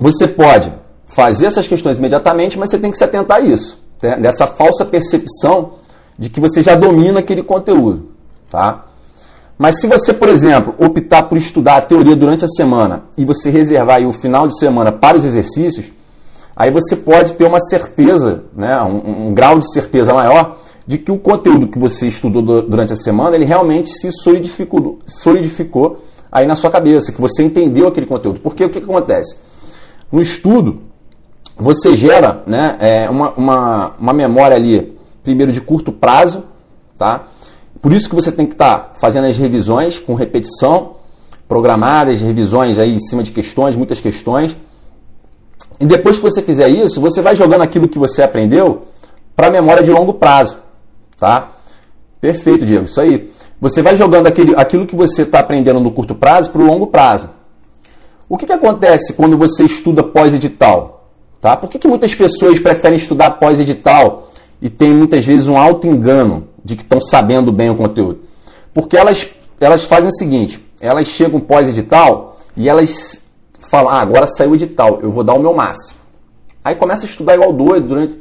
Você 0.00 0.26
pode 0.26 0.72
fazer 1.06 1.46
essas 1.46 1.68
questões 1.68 1.98
imediatamente, 1.98 2.58
mas 2.58 2.70
você 2.70 2.78
tem 2.78 2.90
que 2.90 2.96
se 2.96 3.04
atentar 3.04 3.36
a 3.36 3.40
isso, 3.40 3.84
né? 4.00 4.16
dessa 4.16 4.46
falsa 4.46 4.84
percepção 4.86 5.72
de 6.18 6.30
que 6.30 6.40
você 6.40 6.62
já 6.62 6.74
domina 6.74 7.20
aquele 7.20 7.42
conteúdo. 7.42 8.08
Tá? 8.50 8.86
Mas 9.58 9.78
se 9.78 9.86
você, 9.86 10.14
por 10.14 10.30
exemplo, 10.30 10.74
optar 10.78 11.24
por 11.24 11.36
estudar 11.36 11.76
a 11.76 11.80
teoria 11.82 12.16
durante 12.16 12.46
a 12.46 12.48
semana 12.48 13.04
e 13.18 13.26
você 13.26 13.50
reservar 13.50 14.02
o 14.06 14.12
final 14.12 14.48
de 14.48 14.58
semana 14.58 14.90
para 14.90 15.18
os 15.18 15.24
exercícios, 15.24 15.92
aí 16.56 16.70
você 16.70 16.96
pode 16.96 17.34
ter 17.34 17.44
uma 17.44 17.60
certeza, 17.60 18.44
né, 18.56 18.80
um, 18.80 19.28
um 19.28 19.34
grau 19.34 19.58
de 19.58 19.70
certeza 19.70 20.14
maior 20.14 20.56
de 20.86 20.96
que 20.96 21.12
o 21.12 21.18
conteúdo 21.18 21.68
que 21.68 21.78
você 21.78 22.06
estudou 22.06 22.62
durante 22.62 22.94
a 22.94 22.96
semana 22.96 23.36
ele 23.36 23.44
realmente 23.44 23.90
se 23.90 24.10
solidificou, 24.10 24.98
solidificou 25.06 25.98
aí 26.32 26.46
na 26.46 26.56
sua 26.56 26.70
cabeça, 26.70 27.12
que 27.12 27.20
você 27.20 27.42
entendeu 27.42 27.86
aquele 27.86 28.06
conteúdo. 28.06 28.40
Porque 28.40 28.64
o 28.64 28.70
que, 28.70 28.80
que 28.80 28.90
acontece? 28.90 29.49
No 30.10 30.20
estudo, 30.20 30.82
você 31.56 31.96
gera 31.96 32.42
né, 32.46 32.76
é, 32.80 33.10
uma, 33.10 33.30
uma, 33.30 33.92
uma 33.98 34.12
memória 34.12 34.56
ali, 34.56 34.96
primeiro 35.22 35.52
de 35.52 35.60
curto 35.60 35.92
prazo, 35.92 36.44
tá? 36.96 37.24
Por 37.80 37.92
isso 37.92 38.08
que 38.08 38.14
você 38.14 38.32
tem 38.32 38.46
que 38.46 38.52
estar 38.54 38.78
tá 38.78 38.90
fazendo 38.94 39.26
as 39.26 39.36
revisões 39.36 39.98
com 39.98 40.14
repetição, 40.14 40.96
programadas, 41.48 42.20
revisões 42.20 42.78
aí 42.78 42.94
em 42.94 43.00
cima 43.00 43.22
de 43.22 43.32
questões, 43.32 43.74
muitas 43.76 44.00
questões, 44.00 44.56
E 45.80 45.86
depois 45.86 46.16
que 46.16 46.22
você 46.22 46.42
fizer 46.42 46.68
isso, 46.68 47.00
você 47.00 47.22
vai 47.22 47.34
jogando 47.34 47.62
aquilo 47.62 47.88
que 47.88 47.98
você 47.98 48.22
aprendeu 48.22 48.82
para 49.34 49.46
a 49.46 49.50
memória 49.50 49.82
de 49.82 49.90
longo 49.90 50.12
prazo, 50.14 50.58
tá? 51.16 51.52
Perfeito, 52.20 52.66
Diego, 52.66 52.84
isso 52.84 53.00
aí. 53.00 53.32
Você 53.58 53.80
vai 53.80 53.96
jogando 53.96 54.26
aquele, 54.26 54.54
aquilo 54.56 54.86
que 54.86 54.94
você 54.94 55.22
está 55.22 55.40
aprendendo 55.40 55.80
no 55.80 55.90
curto 55.90 56.14
prazo 56.14 56.50
para 56.50 56.60
o 56.60 56.66
longo 56.66 56.86
prazo. 56.86 57.30
O 58.30 58.36
que, 58.36 58.46
que 58.46 58.52
acontece 58.52 59.14
quando 59.14 59.36
você 59.36 59.64
estuda 59.64 60.04
pós-edital? 60.04 61.08
Tá? 61.40 61.56
Por 61.56 61.68
que, 61.68 61.80
que 61.80 61.88
muitas 61.88 62.14
pessoas 62.14 62.60
preferem 62.60 62.96
estudar 62.96 63.32
pós-edital 63.32 64.30
e 64.62 64.70
tem 64.70 64.92
muitas 64.92 65.24
vezes 65.24 65.48
um 65.48 65.58
alto 65.58 65.88
engano 65.88 66.46
de 66.64 66.76
que 66.76 66.82
estão 66.84 67.00
sabendo 67.00 67.50
bem 67.50 67.70
o 67.70 67.74
conteúdo? 67.74 68.20
Porque 68.72 68.96
elas, 68.96 69.28
elas 69.60 69.82
fazem 69.82 70.06
o 70.06 70.12
seguinte: 70.12 70.64
elas 70.80 71.08
chegam 71.08 71.40
pós-edital 71.40 72.36
e 72.56 72.68
elas 72.68 73.24
falam, 73.58 73.90
ah, 73.90 74.00
agora 74.00 74.28
saiu 74.28 74.52
o 74.52 74.54
edital, 74.54 75.00
eu 75.02 75.10
vou 75.10 75.24
dar 75.24 75.34
o 75.34 75.40
meu 75.40 75.52
máximo. 75.52 75.98
Aí 76.64 76.76
começa 76.76 77.02
a 77.02 77.08
estudar 77.08 77.34
igual 77.34 77.52
doido, 77.52 77.88
durante, 77.88 78.16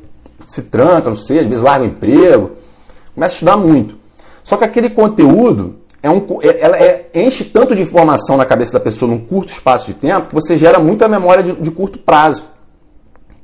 se 0.47 0.63
tranca, 0.63 1.07
não 1.07 1.17
sei, 1.17 1.41
às 1.41 1.45
vezes 1.45 1.63
larga 1.63 1.85
o 1.85 1.87
emprego, 1.87 2.53
começa 3.13 3.33
a 3.33 3.35
estudar 3.35 3.57
muito. 3.57 3.95
Só 4.43 4.57
que 4.57 4.63
aquele 4.63 4.89
conteúdo 4.89 5.75
é 6.01 6.09
um, 6.09 6.25
é, 6.41 6.61
ela 6.61 6.77
é, 6.77 7.09
enche 7.13 7.43
tanto 7.43 7.75
de 7.75 7.81
informação 7.81 8.37
na 8.37 8.45
cabeça 8.45 8.73
da 8.73 8.79
pessoa 8.79 9.11
num 9.11 9.19
curto 9.19 9.51
espaço 9.51 9.87
de 9.87 9.93
tempo 9.93 10.29
que 10.29 10.35
você 10.35 10.57
gera 10.57 10.79
muita 10.79 11.07
memória 11.07 11.43
de, 11.43 11.53
de 11.53 11.71
curto 11.71 11.99
prazo. 11.99 12.43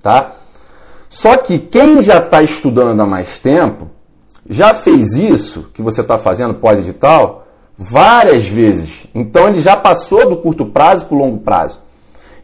Tá? 0.02 0.32
Só 1.10 1.38
que 1.38 1.58
quem 1.58 2.02
já 2.02 2.18
está 2.20 2.42
estudando 2.42 3.02
há 3.02 3.06
mais 3.06 3.40
tempo 3.40 3.90
já 4.48 4.74
fez 4.74 5.14
isso 5.14 5.70
que 5.74 5.82
você 5.82 6.02
está 6.02 6.18
fazendo 6.18 6.54
pós-edital 6.54 7.48
várias 7.78 8.46
vezes. 8.46 9.08
Então 9.14 9.48
ele 9.48 9.60
já 9.60 9.76
passou 9.76 10.30
do 10.30 10.38
curto 10.38 10.66
prazo 10.66 11.06
para 11.06 11.16
o 11.16 11.20
longo 11.20 11.40
prazo. 11.40 11.80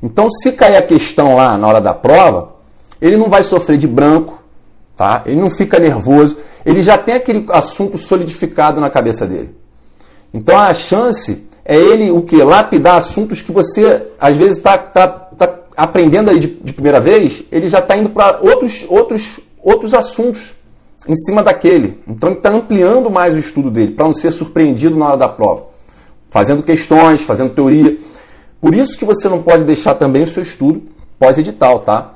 Então, 0.03 0.31
se 0.31 0.51
cair 0.53 0.77
a 0.77 0.81
questão 0.81 1.35
lá 1.35 1.57
na 1.57 1.67
hora 1.67 1.79
da 1.79 1.93
prova, 1.93 2.55
ele 2.99 3.17
não 3.17 3.29
vai 3.29 3.43
sofrer 3.43 3.77
de 3.77 3.87
branco, 3.87 4.41
tá? 4.97 5.21
Ele 5.25 5.39
não 5.39 5.51
fica 5.51 5.79
nervoso, 5.79 6.37
ele 6.65 6.81
já 6.81 6.97
tem 6.97 7.15
aquele 7.15 7.45
assunto 7.49 7.97
solidificado 7.97 8.81
na 8.81 8.89
cabeça 8.89 9.27
dele. 9.27 9.60
Então 10.33 10.57
a 10.57 10.73
chance 10.73 11.47
é 11.65 11.75
ele 11.75 12.09
o 12.11 12.21
que? 12.21 12.41
Lapidar 12.43 12.97
assuntos 12.97 13.41
que 13.41 13.51
você 13.51 14.07
às 14.19 14.35
vezes 14.35 14.57
está 14.57 14.77
tá, 14.77 15.07
tá 15.07 15.59
aprendendo 15.75 16.29
ali 16.29 16.39
de, 16.39 16.47
de, 16.47 16.73
primeira 16.73 16.99
vez, 16.99 17.43
ele 17.51 17.67
já 17.67 17.79
está 17.79 17.97
indo 17.97 18.09
para 18.09 18.39
outros, 18.41 18.85
outros, 18.87 19.39
outros 19.61 19.93
assuntos 19.93 20.53
em 21.07 21.15
cima 21.15 21.43
daquele. 21.43 21.99
Então 22.07 22.29
ele 22.29 22.37
está 22.37 22.49
ampliando 22.49 23.09
mais 23.09 23.33
o 23.35 23.39
estudo 23.39 23.69
dele 23.69 23.93
para 23.93 24.05
não 24.05 24.13
ser 24.13 24.31
surpreendido 24.31 24.95
na 24.95 25.07
hora 25.07 25.17
da 25.17 25.27
prova. 25.27 25.65
Fazendo 26.29 26.63
questões, 26.63 27.21
fazendo 27.21 27.53
teoria. 27.53 27.97
Por 28.59 28.73
isso 28.73 28.97
que 28.97 29.05
você 29.05 29.27
não 29.27 29.41
pode 29.41 29.63
deixar 29.63 29.95
também 29.95 30.23
o 30.23 30.27
seu 30.27 30.43
estudo 30.43 30.83
pós-edital, 31.19 31.79
tá? 31.79 32.13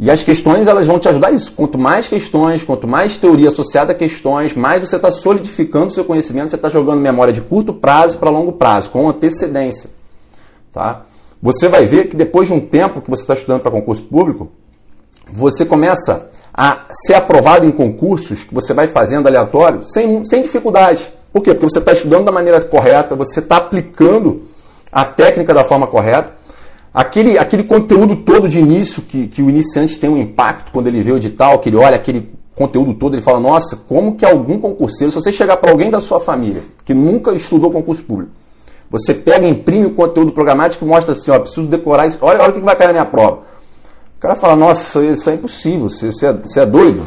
E 0.00 0.10
as 0.10 0.22
questões 0.22 0.68
elas 0.68 0.86
vão 0.86 0.98
te 0.98 1.08
ajudar 1.08 1.32
isso. 1.32 1.52
Quanto 1.52 1.76
mais 1.76 2.06
questões, 2.06 2.62
quanto 2.62 2.86
mais 2.86 3.16
teoria 3.16 3.48
associada 3.48 3.92
a 3.92 3.94
questões, 3.94 4.54
mais 4.54 4.86
você 4.86 4.96
está 4.96 5.10
solidificando 5.10 5.92
seu 5.92 6.04
conhecimento, 6.04 6.50
você 6.50 6.56
está 6.56 6.70
jogando 6.70 7.00
memória 7.00 7.32
de 7.32 7.40
curto 7.40 7.74
prazo 7.74 8.18
para 8.18 8.30
longo 8.30 8.52
prazo, 8.52 8.90
com 8.90 9.08
antecedência. 9.08 9.90
Tá? 10.72 11.02
Você 11.42 11.68
vai 11.68 11.84
ver 11.84 12.08
que 12.08 12.16
depois 12.16 12.46
de 12.46 12.54
um 12.54 12.60
tempo 12.60 13.00
que 13.00 13.10
você 13.10 13.22
está 13.22 13.34
estudando 13.34 13.62
para 13.62 13.72
concurso 13.72 14.02
público, 14.02 14.50
você 15.32 15.64
começa 15.64 16.30
a 16.54 16.86
ser 16.90 17.14
aprovado 17.14 17.66
em 17.66 17.70
concursos 17.70 18.44
que 18.44 18.54
você 18.54 18.72
vai 18.72 18.88
fazendo 18.88 19.26
aleatório 19.26 19.82
sem, 19.82 20.24
sem 20.24 20.42
dificuldade. 20.42 21.12
Por 21.32 21.42
quê? 21.42 21.54
Porque 21.54 21.68
você 21.68 21.78
está 21.78 21.92
estudando 21.92 22.24
da 22.24 22.32
maneira 22.32 22.60
correta, 22.60 23.14
você 23.14 23.40
está 23.40 23.58
aplicando 23.58 24.42
a 24.90 25.04
técnica 25.04 25.52
da 25.52 25.64
forma 25.64 25.86
correta. 25.86 26.32
Aquele, 26.92 27.38
aquele 27.38 27.64
conteúdo 27.64 28.16
todo 28.16 28.48
de 28.48 28.58
início 28.58 29.02
que, 29.02 29.26
que 29.26 29.42
o 29.42 29.50
iniciante 29.50 29.98
tem 29.98 30.08
um 30.08 30.16
impacto 30.16 30.72
quando 30.72 30.86
ele 30.86 31.02
vê 31.02 31.12
o 31.12 31.16
edital, 31.16 31.58
que 31.58 31.68
ele 31.68 31.76
olha 31.76 31.96
aquele 31.96 32.30
conteúdo 32.54 32.94
todo, 32.94 33.14
ele 33.14 33.22
fala: 33.22 33.38
Nossa, 33.38 33.76
como 33.76 34.16
que 34.16 34.24
algum 34.24 34.58
concurseiro, 34.58 35.12
se 35.12 35.14
você 35.14 35.32
chegar 35.32 35.58
para 35.58 35.70
alguém 35.70 35.90
da 35.90 36.00
sua 36.00 36.18
família 36.18 36.62
que 36.84 36.92
nunca 36.92 37.32
estudou 37.32 37.70
concurso 37.70 38.02
público, 38.02 38.32
você 38.90 39.14
pega, 39.14 39.46
imprime 39.46 39.86
o 39.86 39.90
conteúdo 39.90 40.32
programático 40.32 40.84
e 40.84 40.88
mostra 40.88 41.12
assim: 41.12 41.30
Ó, 41.30 41.38
preciso 41.38 41.68
decorar 41.68 42.06
isso, 42.06 42.18
olha, 42.20 42.42
olha 42.42 42.50
o 42.50 42.54
que 42.54 42.60
vai 42.60 42.74
cair 42.74 42.88
na 42.88 42.94
minha 42.94 43.04
prova. 43.04 43.42
O 44.16 44.20
cara 44.20 44.34
fala: 44.34 44.56
Nossa, 44.56 45.04
isso 45.04 45.30
é 45.30 45.34
impossível, 45.34 45.88
você, 45.88 46.10
você, 46.10 46.26
é, 46.26 46.32
você 46.32 46.60
é 46.60 46.66
doido? 46.66 47.06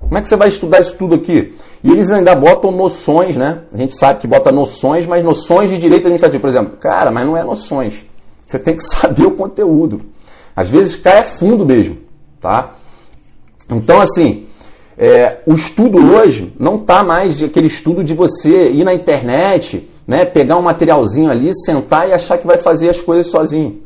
Como 0.00 0.18
é 0.18 0.20
que 0.20 0.28
você 0.28 0.36
vai 0.36 0.48
estudar 0.48 0.80
isso 0.80 0.96
tudo 0.96 1.14
aqui? 1.14 1.54
E 1.82 1.90
eles 1.90 2.10
ainda 2.10 2.34
botam 2.34 2.70
noções, 2.70 3.36
né? 3.36 3.60
A 3.72 3.76
gente 3.76 3.96
sabe 3.96 4.20
que 4.20 4.26
bota 4.26 4.52
noções, 4.52 5.06
mas 5.06 5.24
noções 5.24 5.70
de 5.70 5.78
direito 5.78 6.02
administrativo, 6.02 6.40
por 6.40 6.50
exemplo. 6.50 6.76
Cara, 6.78 7.10
mas 7.10 7.24
não 7.24 7.36
é 7.36 7.42
noções. 7.42 8.04
Você 8.52 8.58
tem 8.58 8.76
que 8.76 8.84
saber 8.84 9.24
o 9.24 9.30
conteúdo. 9.30 10.02
Às 10.54 10.68
vezes 10.68 10.96
cai 10.96 11.24
fundo 11.24 11.64
mesmo, 11.64 11.96
tá? 12.38 12.74
Então, 13.70 14.00
assim, 14.00 14.46
é, 14.98 15.38
o 15.46 15.54
estudo 15.54 15.98
hoje 15.98 16.52
não 16.58 16.76
está 16.76 17.02
mais 17.02 17.42
aquele 17.42 17.68
estudo 17.68 18.04
de 18.04 18.12
você 18.12 18.70
ir 18.70 18.84
na 18.84 18.92
internet, 18.92 19.88
né, 20.06 20.26
pegar 20.26 20.58
um 20.58 20.62
materialzinho 20.62 21.30
ali, 21.30 21.54
sentar 21.64 22.06
e 22.06 22.12
achar 22.12 22.36
que 22.36 22.46
vai 22.46 22.58
fazer 22.58 22.90
as 22.90 23.00
coisas 23.00 23.28
sozinho. 23.28 23.80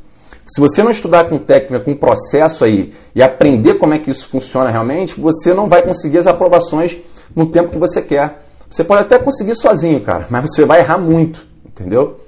Se 0.45 0.61
você 0.61 0.83
não 0.83 0.91
estudar 0.91 1.25
com 1.25 1.39
técnica, 1.39 1.85
com 1.85 1.95
processo 1.95 2.65
aí 2.65 2.93
e 3.15 3.23
aprender 3.23 3.75
como 3.75 3.95
é 3.95 3.99
que 3.99 4.11
isso 4.11 4.29
funciona 4.29 4.71
realmente, 4.71 5.21
você 5.21 5.55
não 5.55 5.69
vai 5.69 5.83
conseguir 5.83 6.19
as 6.19 6.27
aprovações 6.27 6.97
no 7.35 7.47
tempo 7.47 7.71
que 7.71 7.79
você 7.79 8.03
quer. 8.03 8.43
Você 8.69 8.83
pode 8.83 9.03
até 9.03 9.19
conseguir 9.19 9.55
sozinho, 9.55 10.01
cara, 10.01 10.27
mas 10.29 10.51
você 10.51 10.65
vai 10.65 10.81
errar 10.81 10.99
muito, 10.99 11.47
entendeu? 11.65 12.19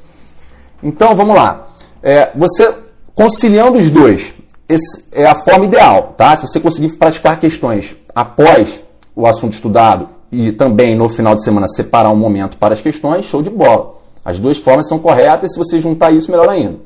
Então, 0.80 1.16
vamos 1.16 1.34
lá. 1.34 1.68
É, 2.02 2.30
você 2.34 2.72
conciliando 3.14 3.78
os 3.78 3.90
dois, 3.90 4.32
esse 4.68 5.06
é 5.12 5.26
a 5.26 5.34
forma 5.34 5.64
ideal, 5.64 6.14
tá? 6.16 6.36
Se 6.36 6.46
você 6.46 6.60
conseguir 6.60 6.96
praticar 6.96 7.40
questões 7.40 7.96
após 8.14 8.80
o 9.14 9.26
assunto 9.26 9.54
estudado 9.54 10.08
e 10.30 10.52
também 10.52 10.94
no 10.94 11.08
final 11.08 11.34
de 11.34 11.42
semana 11.42 11.66
separar 11.66 12.10
um 12.10 12.16
momento 12.16 12.56
para 12.58 12.74
as 12.74 12.82
questões, 12.82 13.24
show 13.24 13.42
de 13.42 13.50
bola. 13.50 13.94
As 14.24 14.38
duas 14.38 14.58
formas 14.58 14.86
são 14.86 14.98
corretas, 14.98 15.52
se 15.52 15.58
você 15.58 15.80
juntar 15.80 16.10
isso, 16.10 16.30
melhor 16.30 16.48
ainda, 16.48 16.78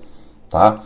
tá? 0.49 0.81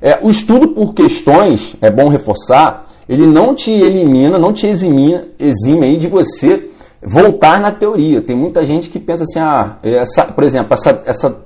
É, 0.00 0.18
o 0.22 0.30
estudo 0.30 0.68
por 0.68 0.94
questões, 0.94 1.74
é 1.80 1.90
bom 1.90 2.08
reforçar, 2.08 2.86
ele 3.08 3.26
não 3.26 3.54
te 3.54 3.70
elimina, 3.70 4.38
não 4.38 4.52
te 4.52 4.66
exime, 4.66 5.20
exime 5.38 5.86
aí 5.86 5.96
de 5.96 6.06
você 6.06 6.70
voltar 7.02 7.60
na 7.60 7.70
teoria. 7.70 8.20
Tem 8.20 8.36
muita 8.36 8.64
gente 8.66 8.88
que 8.88 8.98
pensa 8.98 9.24
assim, 9.24 9.38
ah, 9.38 9.76
essa, 9.82 10.24
por 10.24 10.44
exemplo, 10.44 10.74
essa, 10.74 11.02
essa 11.06 11.45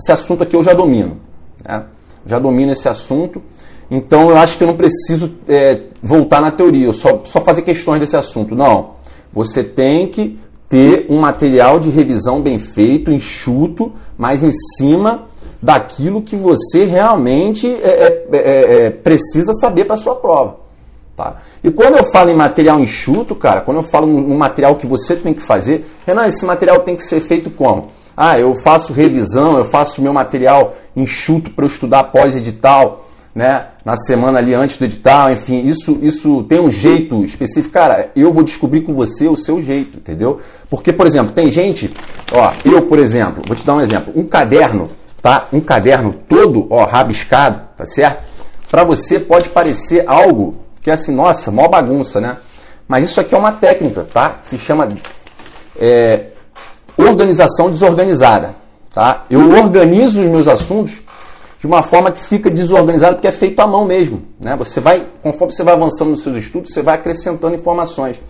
esse 0.00 0.10
assunto 0.10 0.42
aqui 0.42 0.56
eu 0.56 0.64
já 0.64 0.72
domino. 0.72 1.18
Né? 1.66 1.84
Já 2.26 2.38
domino 2.38 2.72
esse 2.72 2.88
assunto, 2.88 3.42
então 3.90 4.30
eu 4.30 4.38
acho 4.38 4.56
que 4.56 4.64
eu 4.64 4.68
não 4.68 4.76
preciso 4.76 5.32
é, 5.46 5.80
voltar 6.02 6.40
na 6.40 6.50
teoria, 6.50 6.86
eu 6.86 6.92
só, 6.92 7.22
só 7.24 7.40
fazer 7.42 7.62
questões 7.62 8.00
desse 8.00 8.16
assunto. 8.16 8.54
Não. 8.54 8.92
Você 9.32 9.62
tem 9.62 10.08
que 10.08 10.38
ter 10.68 11.06
um 11.10 11.20
material 11.20 11.78
de 11.78 11.90
revisão 11.90 12.40
bem 12.40 12.58
feito, 12.58 13.10
enxuto, 13.10 13.92
mas 14.16 14.42
em 14.42 14.52
cima 14.76 15.26
daquilo 15.60 16.22
que 16.22 16.36
você 16.36 16.84
realmente 16.84 17.66
é, 17.66 18.26
é, 18.32 18.36
é, 18.36 18.86
é 18.86 18.90
precisa 18.90 19.52
saber 19.52 19.84
para 19.84 19.96
sua 19.96 20.16
prova. 20.16 20.56
Tá? 21.16 21.36
E 21.62 21.70
quando 21.70 21.98
eu 21.98 22.04
falo 22.04 22.30
em 22.30 22.34
material 22.34 22.80
enxuto, 22.80 23.34
cara, 23.34 23.60
quando 23.60 23.78
eu 23.78 23.82
falo 23.82 24.06
no 24.06 24.34
material 24.38 24.76
que 24.76 24.86
você 24.86 25.14
tem 25.14 25.34
que 25.34 25.42
fazer, 25.42 25.84
Renan, 26.06 26.26
esse 26.26 26.46
material 26.46 26.80
tem 26.80 26.96
que 26.96 27.02
ser 27.02 27.20
feito 27.20 27.50
como? 27.50 27.88
Ah, 28.22 28.38
eu 28.38 28.54
faço 28.54 28.92
revisão, 28.92 29.56
eu 29.56 29.64
faço 29.64 30.02
meu 30.02 30.12
material 30.12 30.74
enxuto 30.94 31.52
para 31.52 31.64
eu 31.64 31.68
estudar 31.68 32.04
pós-edital, 32.04 33.08
né? 33.34 33.68
Na 33.82 33.96
semana 33.96 34.38
ali 34.38 34.52
antes 34.52 34.76
do 34.76 34.84
edital, 34.84 35.32
enfim, 35.32 35.66
isso, 35.66 35.98
isso 36.02 36.42
tem 36.42 36.60
um 36.60 36.70
jeito 36.70 37.24
específico. 37.24 37.72
Cara, 37.72 38.10
eu 38.14 38.30
vou 38.30 38.42
descobrir 38.42 38.82
com 38.82 38.92
você 38.92 39.26
o 39.26 39.38
seu 39.38 39.62
jeito, 39.62 39.96
entendeu? 39.96 40.38
Porque, 40.68 40.92
por 40.92 41.06
exemplo, 41.06 41.32
tem 41.32 41.50
gente, 41.50 41.90
ó, 42.30 42.52
eu, 42.62 42.82
por 42.82 42.98
exemplo, 42.98 43.42
vou 43.46 43.56
te 43.56 43.64
dar 43.64 43.76
um 43.76 43.80
exemplo, 43.80 44.12
um 44.14 44.26
caderno, 44.26 44.90
tá? 45.22 45.46
Um 45.50 45.60
caderno 45.62 46.14
todo, 46.28 46.66
ó, 46.68 46.84
rabiscado, 46.84 47.62
tá 47.74 47.86
certo? 47.86 48.28
Para 48.70 48.84
você 48.84 49.18
pode 49.18 49.48
parecer 49.48 50.04
algo 50.06 50.56
que 50.82 50.90
é 50.90 50.92
assim, 50.92 51.14
nossa, 51.14 51.50
mó 51.50 51.66
bagunça, 51.68 52.20
né? 52.20 52.36
Mas 52.86 53.06
isso 53.06 53.18
aqui 53.18 53.34
é 53.34 53.38
uma 53.38 53.52
técnica, 53.52 54.06
tá? 54.12 54.40
Se 54.44 54.58
chama 54.58 54.90
é, 55.80 56.26
organização 57.08 57.70
desorganizada. 57.70 58.54
Tá? 58.92 59.24
Eu 59.30 59.50
organizo 59.50 60.20
os 60.20 60.26
meus 60.26 60.48
assuntos 60.48 61.00
de 61.60 61.66
uma 61.66 61.82
forma 61.82 62.10
que 62.10 62.22
fica 62.22 62.50
desorganizado, 62.50 63.16
porque 63.16 63.28
é 63.28 63.32
feito 63.32 63.60
à 63.60 63.66
mão 63.66 63.84
mesmo. 63.84 64.22
Né? 64.40 64.56
Você 64.56 64.80
vai, 64.80 65.06
conforme 65.22 65.52
você 65.52 65.62
vai 65.62 65.74
avançando 65.74 66.10
nos 66.10 66.22
seus 66.22 66.36
estudos, 66.36 66.72
você 66.72 66.82
vai 66.82 66.94
acrescentando 66.94 67.54
informações. 67.54 68.20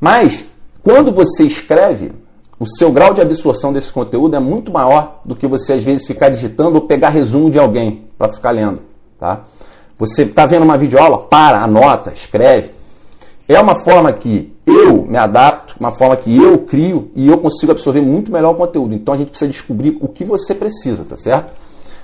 Mas, 0.00 0.46
quando 0.82 1.12
você 1.12 1.44
escreve, 1.44 2.12
o 2.58 2.66
seu 2.66 2.92
grau 2.92 3.12
de 3.12 3.20
absorção 3.20 3.72
desse 3.72 3.92
conteúdo 3.92 4.36
é 4.36 4.38
muito 4.38 4.72
maior 4.72 5.20
do 5.24 5.34
que 5.34 5.46
você, 5.46 5.74
às 5.74 5.82
vezes, 5.82 6.06
ficar 6.06 6.28
digitando 6.28 6.76
ou 6.76 6.82
pegar 6.82 7.08
resumo 7.08 7.50
de 7.50 7.58
alguém 7.58 8.04
para 8.16 8.32
ficar 8.32 8.52
lendo. 8.52 8.80
Tá? 9.18 9.40
Você 9.98 10.22
está 10.22 10.44
vendo 10.44 10.62
uma 10.62 10.76
videoaula? 10.76 11.18
Para, 11.18 11.62
anota, 11.62 12.12
escreve. 12.14 12.70
É 13.48 13.58
uma 13.60 13.74
forma 13.74 14.12
que 14.12 14.54
eu 14.66 15.02
me 15.02 15.16
adapto, 15.16 15.63
uma 15.78 15.92
forma 15.92 16.16
que 16.16 16.36
eu 16.36 16.58
crio 16.58 17.10
e 17.14 17.28
eu 17.28 17.38
consigo 17.38 17.72
absorver 17.72 18.00
muito 18.00 18.30
melhor 18.30 18.52
o 18.52 18.56
conteúdo. 18.56 18.94
Então 18.94 19.14
a 19.14 19.16
gente 19.16 19.30
precisa 19.30 19.50
descobrir 19.50 19.96
o 20.00 20.08
que 20.08 20.24
você 20.24 20.54
precisa, 20.54 21.04
tá 21.04 21.16
certo? 21.16 21.52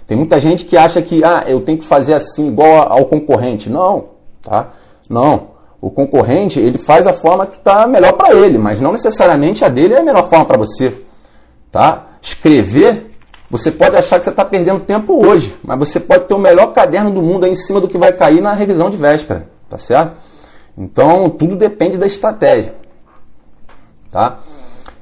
Tem 0.07 0.17
muita 0.17 0.41
gente 0.41 0.65
que 0.65 0.77
acha 0.77 1.01
que 1.01 1.23
ah, 1.23 1.45
eu 1.47 1.61
tenho 1.61 1.79
que 1.79 1.87
fazer 1.87 2.15
assim 2.15 2.49
igual 2.49 2.93
ao 2.93 3.05
concorrente. 3.05 3.71
Não, 3.71 4.07
tá? 4.43 4.71
Não. 5.09 5.51
O 5.81 5.89
concorrente 5.89 6.59
ele 6.59 6.79
faz 6.79 7.07
a 7.07 7.13
forma 7.13 7.47
que 7.47 7.57
está 7.57 7.87
melhor 7.87 8.13
para 8.13 8.35
ele, 8.35 8.59
mas 8.59 8.81
não 8.81 8.93
necessariamente 8.93 9.65
a 9.65 9.69
dele 9.69 9.95
é 9.95 10.01
a 10.01 10.03
melhor 10.03 10.29
forma 10.29 10.45
para 10.45 10.59
você, 10.59 10.93
tá? 11.73 12.09
Escrever, 12.21 13.11
você 13.51 13.71
pode 13.71 13.97
achar 13.97 14.19
que 14.19 14.25
você 14.25 14.31
está 14.31 14.45
perdendo 14.45 14.81
tempo 14.81 15.27
hoje, 15.27 15.57
mas 15.65 15.79
você 15.79 15.99
pode 15.99 16.25
ter 16.25 16.35
o 16.35 16.39
melhor 16.39 16.73
caderno 16.73 17.11
do 17.11 17.23
mundo 17.23 17.45
aí 17.45 17.53
em 17.53 17.55
cima 17.55 17.81
do 17.81 17.89
que 17.89 17.97
vai 17.97 18.13
cair 18.13 18.43
na 18.43 18.53
revisão 18.53 18.91
de 18.91 18.99
véspera, 18.99 19.49
tá 19.71 19.79
certo? 19.79 20.13
Então 20.77 21.31
tudo 21.31 21.57
depende 21.57 21.97
da 21.97 22.07
estratégia, 22.07 22.75
tá? 24.11 24.39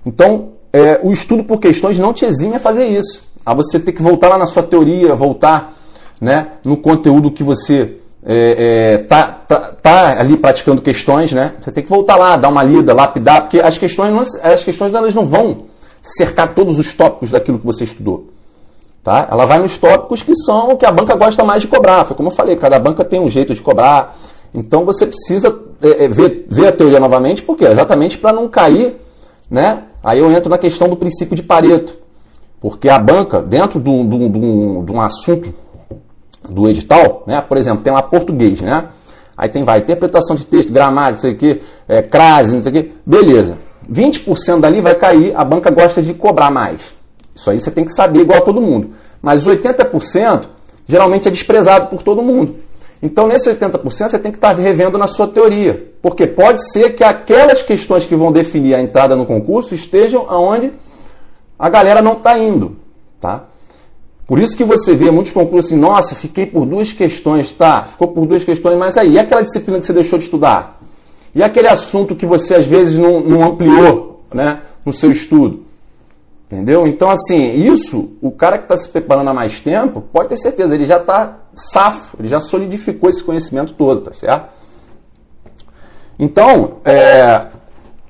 Então 0.04 0.50
é, 0.72 1.00
o 1.02 1.12
estudo 1.12 1.44
por 1.44 1.58
questões 1.58 1.98
não 1.98 2.12
te 2.12 2.24
exime 2.24 2.56
a 2.56 2.60
fazer 2.60 2.86
isso 2.86 3.28
a 3.48 3.54
você 3.54 3.80
ter 3.80 3.92
que 3.92 4.02
voltar 4.02 4.28
lá 4.28 4.36
na 4.36 4.44
sua 4.44 4.62
teoria, 4.62 5.14
voltar 5.14 5.72
né, 6.20 6.48
no 6.62 6.76
conteúdo 6.76 7.30
que 7.30 7.42
você 7.42 7.96
é, 8.22 8.96
é, 8.96 8.98
tá, 8.98 9.22
tá, 9.48 9.58
tá, 9.80 10.20
ali 10.20 10.36
praticando 10.36 10.82
questões, 10.82 11.32
né? 11.32 11.54
Você 11.58 11.72
tem 11.72 11.82
que 11.82 11.88
voltar 11.88 12.16
lá, 12.16 12.36
dar 12.36 12.50
uma 12.50 12.62
lida, 12.62 12.92
lapidar, 12.92 13.42
porque 13.42 13.58
as 13.58 13.78
questões, 13.78 14.12
não, 14.12 14.20
as 14.20 14.62
questões 14.62 14.94
elas 14.94 15.14
não 15.14 15.24
vão 15.24 15.62
cercar 16.02 16.54
todos 16.54 16.78
os 16.78 16.92
tópicos 16.92 17.30
daquilo 17.30 17.58
que 17.58 17.64
você 17.64 17.84
estudou. 17.84 18.28
Tá? 19.02 19.26
Ela 19.30 19.46
vai 19.46 19.60
nos 19.60 19.78
tópicos 19.78 20.22
que 20.22 20.34
são 20.36 20.72
o 20.72 20.76
que 20.76 20.84
a 20.84 20.92
banca 20.92 21.14
gosta 21.14 21.42
mais 21.42 21.62
de 21.62 21.68
cobrar. 21.68 22.04
Foi 22.04 22.14
como 22.14 22.28
eu 22.28 22.34
falei, 22.34 22.54
cada 22.56 22.78
banca 22.78 23.02
tem 23.02 23.18
um 23.18 23.30
jeito 23.30 23.54
de 23.54 23.62
cobrar. 23.62 24.14
Então 24.52 24.84
você 24.84 25.06
precisa 25.06 25.50
é, 25.82 26.04
é 26.04 26.08
ver, 26.08 26.46
ver 26.48 26.68
a 26.68 26.72
teoria 26.72 27.00
novamente, 27.00 27.42
porque 27.42 27.64
exatamente 27.64 28.18
para 28.18 28.32
não 28.32 28.48
cair, 28.48 28.96
né? 29.50 29.84
Aí 30.02 30.18
eu 30.18 30.30
entro 30.30 30.50
na 30.50 30.58
questão 30.58 30.88
do 30.88 30.96
princípio 30.96 31.36
de 31.36 31.42
Pareto. 31.42 31.96
Porque 32.60 32.88
a 32.88 32.98
banca, 32.98 33.40
dentro 33.40 33.80
de 33.80 33.88
um, 33.88 34.08
de 34.08 34.16
um, 34.16 34.84
de 34.84 34.92
um 34.92 35.00
assunto 35.00 35.54
do 36.48 36.68
edital, 36.68 37.22
né, 37.26 37.40
por 37.40 37.56
exemplo, 37.56 37.82
tem 37.82 37.92
lá 37.92 38.02
português, 38.02 38.60
né? 38.60 38.88
Aí 39.36 39.48
tem 39.48 39.62
vai, 39.62 39.78
interpretação 39.78 40.34
de 40.34 40.44
texto, 40.44 40.72
gramática, 40.72 41.20
sei 41.20 41.62
é, 41.88 42.02
crase, 42.02 42.56
não 42.56 42.62
sei 42.62 42.92
beleza. 43.06 43.56
20% 43.90 44.60
dali 44.60 44.80
vai 44.80 44.94
cair, 44.96 45.32
a 45.36 45.44
banca 45.44 45.70
gosta 45.70 46.02
de 46.02 46.12
cobrar 46.12 46.50
mais. 46.50 46.92
Isso 47.34 47.48
aí 47.48 47.60
você 47.60 47.70
tem 47.70 47.84
que 47.84 47.92
saber 47.92 48.20
igual 48.20 48.38
a 48.38 48.44
todo 48.44 48.60
mundo. 48.60 48.90
Mas 49.22 49.46
os 49.46 49.54
80% 49.54 50.42
geralmente 50.86 51.28
é 51.28 51.30
desprezado 51.30 51.86
por 51.86 52.02
todo 52.02 52.20
mundo. 52.20 52.56
Então, 53.02 53.28
nesse 53.28 53.48
80%, 53.48 54.08
você 54.08 54.18
tem 54.18 54.32
que 54.32 54.38
estar 54.38 54.52
revendo 54.54 54.98
na 54.98 55.06
sua 55.06 55.28
teoria. 55.28 55.92
Porque 56.02 56.26
pode 56.26 56.68
ser 56.70 56.94
que 56.94 57.04
aquelas 57.04 57.62
questões 57.62 58.04
que 58.04 58.16
vão 58.16 58.32
definir 58.32 58.74
a 58.74 58.80
entrada 58.80 59.14
no 59.14 59.24
concurso 59.24 59.74
estejam 59.74 60.26
aonde 60.28 60.72
a 61.58 61.68
galera 61.68 62.02
não 62.02 62.14
está 62.14 62.38
indo, 62.38 62.76
tá? 63.20 63.44
Por 64.26 64.38
isso 64.38 64.56
que 64.56 64.64
você 64.64 64.94
vê 64.94 65.10
muitos 65.10 65.32
concursos 65.32 65.72
assim, 65.72 65.80
nossa, 65.80 66.14
fiquei 66.14 66.44
por 66.44 66.66
duas 66.66 66.92
questões, 66.92 67.50
tá? 67.50 67.84
Ficou 67.84 68.08
por 68.08 68.26
duas 68.26 68.44
questões, 68.44 68.78
mas 68.78 68.96
aí, 68.96 69.12
e 69.12 69.18
aquela 69.18 69.42
disciplina 69.42 69.80
que 69.80 69.86
você 69.86 69.92
deixou 69.92 70.18
de 70.18 70.26
estudar? 70.26 70.78
E 71.34 71.42
aquele 71.42 71.68
assunto 71.68 72.14
que 72.14 72.26
você 72.26 72.54
às 72.54 72.66
vezes 72.66 72.98
não, 72.98 73.20
não 73.20 73.44
ampliou 73.44 74.24
né, 74.32 74.60
no 74.84 74.92
seu 74.92 75.10
estudo? 75.10 75.67
Entendeu? 76.50 76.86
Então, 76.86 77.10
assim, 77.10 77.60
isso, 77.60 78.16
o 78.22 78.30
cara 78.30 78.56
que 78.56 78.64
está 78.64 78.74
se 78.74 78.88
preparando 78.88 79.28
há 79.28 79.34
mais 79.34 79.60
tempo, 79.60 80.00
pode 80.00 80.30
ter 80.30 80.38
certeza, 80.38 80.74
ele 80.74 80.86
já 80.86 80.96
está 80.96 81.40
safo, 81.54 82.16
ele 82.18 82.26
já 82.26 82.40
solidificou 82.40 83.10
esse 83.10 83.22
conhecimento 83.22 83.74
todo, 83.74 84.00
tá 84.00 84.14
certo? 84.14 84.48
Então, 86.18 86.78
é, 86.86 87.42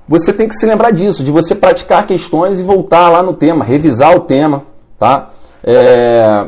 você 0.07 0.31
tem 0.31 0.47
que 0.47 0.55
se 0.55 0.65
lembrar 0.65 0.91
disso, 0.91 1.21
de 1.21 1.31
você 1.31 1.53
praticar 1.53 2.07
questões 2.07 2.61
e 2.61 2.63
voltar 2.63 3.09
lá 3.09 3.21
no 3.21 3.33
tema, 3.33 3.65
revisar 3.65 4.15
o 4.15 4.21
tema, 4.21 4.63
tá? 4.97 5.29
É, 5.61 6.47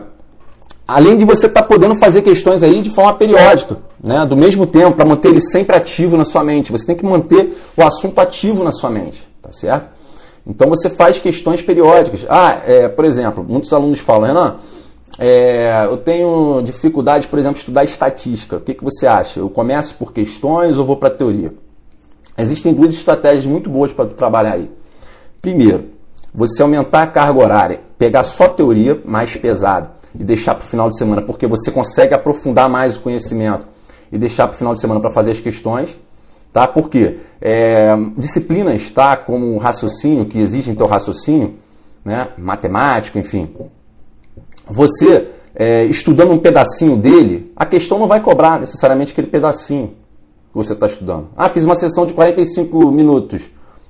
além 0.87 1.17
de 1.17 1.25
você 1.25 1.47
estar 1.47 1.63
tá 1.63 1.67
podendo 1.67 1.95
fazer 1.97 2.21
questões 2.21 2.63
aí 2.63 2.81
de 2.81 2.89
forma 2.89 3.15
periódica, 3.15 3.77
né? 4.01 4.25
Do 4.25 4.37
mesmo 4.37 4.65
tempo, 4.65 4.95
para 4.95 5.05
manter 5.05 5.27
ele 5.27 5.41
sempre 5.41 5.75
ativo 5.75 6.15
na 6.15 6.23
sua 6.23 6.41
mente. 6.41 6.71
Você 6.71 6.85
tem 6.85 6.95
que 6.95 7.05
manter 7.05 7.61
o 7.75 7.83
assunto 7.83 8.17
ativo 8.19 8.63
na 8.63 8.71
sua 8.71 8.89
mente, 8.89 9.27
tá 9.41 9.51
certo? 9.51 10.00
Então 10.45 10.69
você 10.69 10.89
faz 10.89 11.19
questões 11.19 11.61
periódicas. 11.61 12.25
Ah, 12.29 12.61
é, 12.65 12.87
por 12.87 13.05
exemplo, 13.05 13.45
muitos 13.47 13.71
alunos 13.73 13.99
falam, 13.99 14.27
Renan, 14.27 14.55
é, 15.19 15.85
eu 15.85 15.97
tenho 15.97 16.61
dificuldade, 16.63 17.27
por 17.27 17.37
exemplo, 17.37 17.59
estudar 17.59 17.83
estatística. 17.83 18.57
O 18.57 18.61
que, 18.61 18.73
que 18.73 18.83
você 18.83 19.05
acha? 19.05 19.39
Eu 19.39 19.49
começo 19.49 19.95
por 19.95 20.13
questões 20.13 20.77
ou 20.77 20.85
vou 20.85 20.97
para 20.97 21.09
teoria? 21.09 21.53
Existem 22.37 22.73
duas 22.73 22.93
estratégias 22.93 23.45
muito 23.45 23.69
boas 23.69 23.91
para 23.91 24.05
trabalhar 24.05 24.53
aí. 24.53 24.71
Primeiro, 25.41 25.85
você 26.33 26.61
aumentar 26.61 27.03
a 27.03 27.07
carga 27.07 27.39
horária, 27.39 27.81
pegar 27.97 28.23
só 28.23 28.47
teoria 28.47 29.01
mais 29.05 29.35
pesada 29.35 29.91
e 30.17 30.23
deixar 30.23 30.55
para 30.55 30.63
o 30.63 30.67
final 30.67 30.89
de 30.89 30.97
semana, 30.97 31.21
porque 31.21 31.45
você 31.45 31.71
consegue 31.71 32.13
aprofundar 32.13 32.69
mais 32.69 32.95
o 32.95 33.01
conhecimento 33.01 33.65
e 34.11 34.17
deixar 34.17 34.47
para 34.47 34.55
o 34.55 34.57
final 34.57 34.73
de 34.73 34.81
semana 34.81 34.99
para 34.99 35.11
fazer 35.11 35.31
as 35.31 35.39
questões. 35.39 35.97
Tá? 36.53 36.67
Por 36.67 36.89
quê? 36.89 37.17
É, 37.39 37.95
disciplinas 38.17 38.89
tá, 38.89 39.15
como 39.15 39.57
raciocínio, 39.57 40.25
que 40.25 40.37
exigem 40.37 40.75
teu 40.75 40.85
raciocínio, 40.85 41.55
né, 42.03 42.27
matemático, 42.37 43.17
enfim. 43.17 43.49
Você 44.67 45.27
é, 45.55 45.85
estudando 45.85 46.31
um 46.31 46.37
pedacinho 46.37 46.97
dele, 46.97 47.51
a 47.55 47.65
questão 47.65 47.99
não 47.99 48.07
vai 48.07 48.19
cobrar 48.19 48.59
necessariamente 48.59 49.11
aquele 49.11 49.27
pedacinho 49.27 49.95
que 50.51 50.57
você 50.57 50.73
está 50.73 50.87
estudando. 50.87 51.29
Ah, 51.35 51.49
fiz 51.49 51.63
uma 51.65 51.75
sessão 51.75 52.05
de 52.05 52.13
45 52.13 52.91
minutos. 52.91 53.43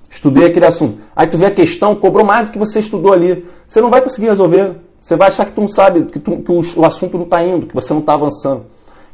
Estudei 0.10 0.46
aquele 0.46 0.66
assunto. 0.66 1.00
Aí 1.16 1.26
tu 1.26 1.38
vê 1.38 1.46
a 1.46 1.52
questão, 1.52 1.96
cobrou 1.96 2.26
mais 2.26 2.48
do 2.48 2.52
que 2.52 2.60
você 2.60 2.80
estudou 2.80 3.14
ali. 3.14 3.46
Você 3.68 3.82
não 3.82 3.90
vai 3.90 4.02
conseguir 4.02 4.28
resolver. 4.28 4.76
Você 5.00 5.16
vai 5.16 5.30
achar 5.30 5.46
que 5.46 5.54
tu 5.54 5.62
não 5.62 5.70
sabe, 5.70 6.04
que, 6.04 6.20
tu, 6.20 6.38
que 6.38 6.52
o, 6.52 6.62
o, 6.76 6.86
assunto 6.86 7.18
não 7.18 7.24
está 7.24 7.44
indo, 7.44 7.66
que 7.66 7.74
você 7.74 7.92
não 7.92 8.02
está 8.02 8.14
avançando. 8.14 8.66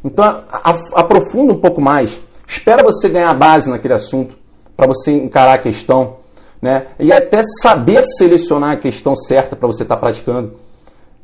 Então, 0.04 0.26
a, 0.26 0.44
a, 0.52 0.76
aprofunda 0.96 1.54
um 1.54 1.58
pouco 1.58 1.80
mais. 1.80 2.20
Espera 2.48 2.82
você 2.82 3.10
ganhar 3.10 3.34
base 3.34 3.70
naquele 3.70 3.94
assunto 3.94 4.36
para 4.76 4.88
você 4.88 5.12
encarar 5.12 5.54
a 5.54 5.58
questão. 5.58 6.16
Né? 6.62 6.88
E 6.98 7.12
até 7.12 7.42
saber 7.62 8.06
selecionar 8.06 8.72
a 8.72 8.78
questão 8.78 9.16
certa 9.16 9.56
para 9.56 9.68
você 9.68 9.84
estar 9.84 9.96
tá 9.96 10.00
praticando. 10.00 10.54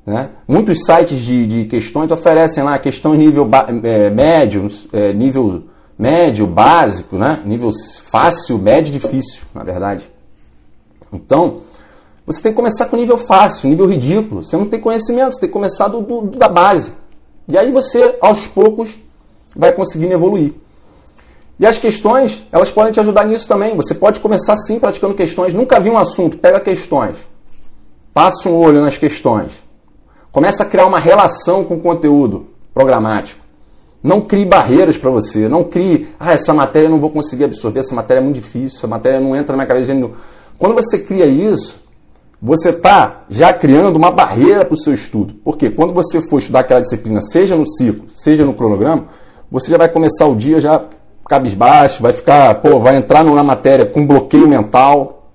Né? 0.05 0.29
Muitos 0.45 0.83
sites 0.85 1.19
de, 1.19 1.47
de, 1.47 1.65
questões 1.65 2.11
oferecem 2.11 2.61
lá 2.61 2.77
questão 2.77 3.13
nível 3.13 3.49
é, 3.83 4.09
médio, 4.09 4.69
é, 4.91 5.13
nível 5.13 5.63
médio, 5.97 6.45
básico, 6.45 7.15
né? 7.15 7.41
nível 7.45 7.71
fácil, 8.11 8.57
médio 8.57 8.91
difícil, 8.91 9.43
na 9.55 9.63
verdade. 9.63 10.11
Então, 11.11 11.61
você 12.25 12.41
tem 12.41 12.51
que 12.51 12.55
começar 12.55 12.87
com 12.87 12.97
nível 12.97 13.17
fácil, 13.17 13.69
nível 13.69 13.87
ridículo. 13.87 14.43
Você 14.43 14.57
não 14.57 14.65
tem 14.65 14.79
conhecimento, 14.79 15.33
você 15.33 15.41
tem 15.41 15.49
que 15.49 15.53
começar 15.53 15.87
do, 15.87 16.01
do, 16.01 16.37
da 16.37 16.49
base. 16.49 16.93
E 17.47 17.57
aí 17.57 17.71
você, 17.71 18.17
aos 18.21 18.45
poucos, 18.47 18.97
vai 19.55 19.71
conseguindo 19.71 20.13
evoluir. 20.13 20.53
E 21.59 21.65
as 21.65 21.77
questões, 21.77 22.43
elas 22.51 22.71
podem 22.71 22.91
te 22.91 22.99
ajudar 22.99 23.25
nisso 23.25 23.47
também. 23.47 23.75
Você 23.75 23.93
pode 23.93 24.19
começar 24.19 24.55
sim 24.57 24.79
praticando 24.79 25.13
questões. 25.13 25.53
Nunca 25.53 25.79
vi 25.79 25.89
um 25.89 25.97
assunto, 25.97 26.37
pega 26.37 26.59
questões. 26.59 27.15
Passa 28.13 28.49
um 28.49 28.55
olho 28.55 28.81
nas 28.81 28.97
questões. 28.97 29.63
Começa 30.31 30.63
a 30.63 30.65
criar 30.65 30.87
uma 30.87 30.99
relação 30.99 31.63
com 31.63 31.75
o 31.75 31.79
conteúdo 31.79 32.47
programático. 32.73 33.41
Não 34.01 34.19
crie 34.19 34.45
barreiras 34.45 34.97
para 34.97 35.09
você. 35.09 35.47
Não 35.47 35.63
crie, 35.63 36.09
ah, 36.19 36.33
essa 36.33 36.53
matéria 36.53 36.87
eu 36.87 36.91
não 36.91 36.99
vou 36.99 37.09
conseguir 37.09 37.45
absorver, 37.45 37.79
essa 37.79 37.95
matéria 37.95 38.19
é 38.19 38.23
muito 38.23 38.35
difícil, 38.35 38.79
essa 38.79 38.87
matéria 38.87 39.19
não 39.19 39.35
entra 39.35 39.55
na 39.55 39.63
minha 39.63 39.67
cabeça. 39.67 39.93
Quando 40.57 40.73
você 40.75 40.99
cria 40.99 41.25
isso, 41.25 41.83
você 42.41 42.69
está 42.69 43.21
já 43.29 43.53
criando 43.53 43.95
uma 43.95 44.11
barreira 44.11 44.65
para 44.65 44.73
o 44.73 44.77
seu 44.77 44.93
estudo. 44.93 45.35
Porque 45.45 45.69
quando 45.69 45.93
você 45.93 46.21
for 46.21 46.39
estudar 46.39 46.59
aquela 46.59 46.81
disciplina, 46.81 47.21
seja 47.21 47.55
no 47.55 47.65
ciclo, 47.65 48.07
seja 48.13 48.43
no 48.43 48.53
cronograma, 48.53 49.05
você 49.49 49.71
já 49.71 49.77
vai 49.77 49.87
começar 49.87 50.27
o 50.27 50.35
dia 50.35 50.59
já 50.59 50.83
cabisbaixo, 51.27 52.01
vai 52.01 52.13
ficar, 52.13 52.55
pô, 52.55 52.79
vai 52.79 52.97
entrar 52.97 53.23
na 53.23 53.43
matéria 53.43 53.85
com 53.85 54.05
bloqueio 54.05 54.47
mental. 54.47 55.29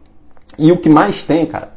E 0.59 0.73
o 0.73 0.77
que 0.77 0.89
mais 0.89 1.25
tem, 1.25 1.47
cara, 1.47 1.71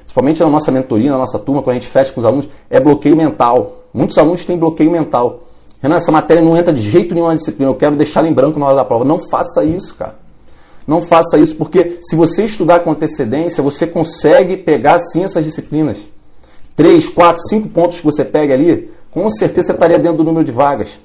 principalmente 0.00 0.40
na 0.40 0.48
nossa 0.48 0.70
mentoria, 0.70 1.10
na 1.10 1.18
nossa 1.18 1.38
turma, 1.38 1.62
quando 1.62 1.76
a 1.76 1.80
gente 1.80 1.90
fecha 1.90 2.12
com 2.12 2.20
os 2.20 2.26
alunos, 2.26 2.48
é 2.70 2.78
bloqueio 2.78 3.16
mental. 3.16 3.84
Muitos 3.92 4.16
alunos 4.16 4.44
têm 4.44 4.56
bloqueio 4.56 4.90
mental. 4.90 5.40
Renan, 5.80 5.96
essa 5.96 6.10
matéria 6.10 6.42
não 6.42 6.56
entra 6.56 6.72
de 6.72 6.82
jeito 6.82 7.14
nenhum 7.14 7.28
na 7.28 7.34
disciplina, 7.34 7.70
eu 7.70 7.74
quero 7.74 7.96
deixar 7.96 8.24
em 8.24 8.32
branco 8.32 8.58
na 8.58 8.66
hora 8.66 8.76
da 8.76 8.84
prova. 8.84 9.04
Não 9.04 9.18
faça 9.18 9.64
isso, 9.64 9.94
cara. 9.94 10.16
Não 10.86 11.02
faça 11.02 11.36
isso, 11.36 11.54
porque 11.56 11.98
se 12.00 12.16
você 12.16 12.44
estudar 12.44 12.80
com 12.80 12.90
antecedência, 12.90 13.62
você 13.62 13.86
consegue 13.86 14.56
pegar 14.56 14.98
sim 15.00 15.22
essas 15.22 15.44
disciplinas. 15.44 15.98
Três, 16.74 17.08
quatro, 17.08 17.42
cinco 17.42 17.68
pontos 17.68 17.98
que 17.98 18.04
você 18.04 18.24
pega 18.24 18.54
ali, 18.54 18.90
com 19.10 19.28
certeza 19.28 19.68
você 19.68 19.72
estaria 19.72 19.98
dentro 19.98 20.18
do 20.18 20.24
número 20.24 20.44
de 20.44 20.52
vagas. 20.52 20.98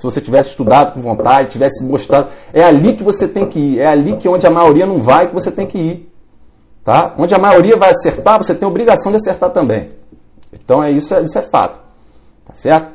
Se 0.00 0.04
você 0.04 0.18
tivesse 0.18 0.48
estudado 0.48 0.94
com 0.94 1.02
vontade, 1.02 1.50
tivesse 1.50 1.84
mostrado. 1.84 2.28
É 2.54 2.64
ali 2.64 2.94
que 2.94 3.02
você 3.02 3.28
tem 3.28 3.44
que 3.44 3.58
ir. 3.58 3.80
É 3.80 3.86
ali 3.86 4.16
que 4.16 4.26
onde 4.26 4.46
a 4.46 4.50
maioria 4.50 4.86
não 4.86 4.96
vai 4.96 5.26
que 5.26 5.34
você 5.34 5.50
tem 5.50 5.66
que 5.66 5.76
ir. 5.76 6.10
Tá? 6.82 7.14
Onde 7.18 7.34
a 7.34 7.38
maioria 7.38 7.76
vai 7.76 7.90
acertar, 7.90 8.38
você 8.38 8.54
tem 8.54 8.66
obrigação 8.66 9.12
de 9.12 9.16
acertar 9.16 9.50
também. 9.50 9.90
Então 10.50 10.82
é 10.82 10.90
isso, 10.90 11.14
isso 11.16 11.38
é 11.38 11.42
fato. 11.42 11.78
Tá 12.46 12.54
certo? 12.54 12.88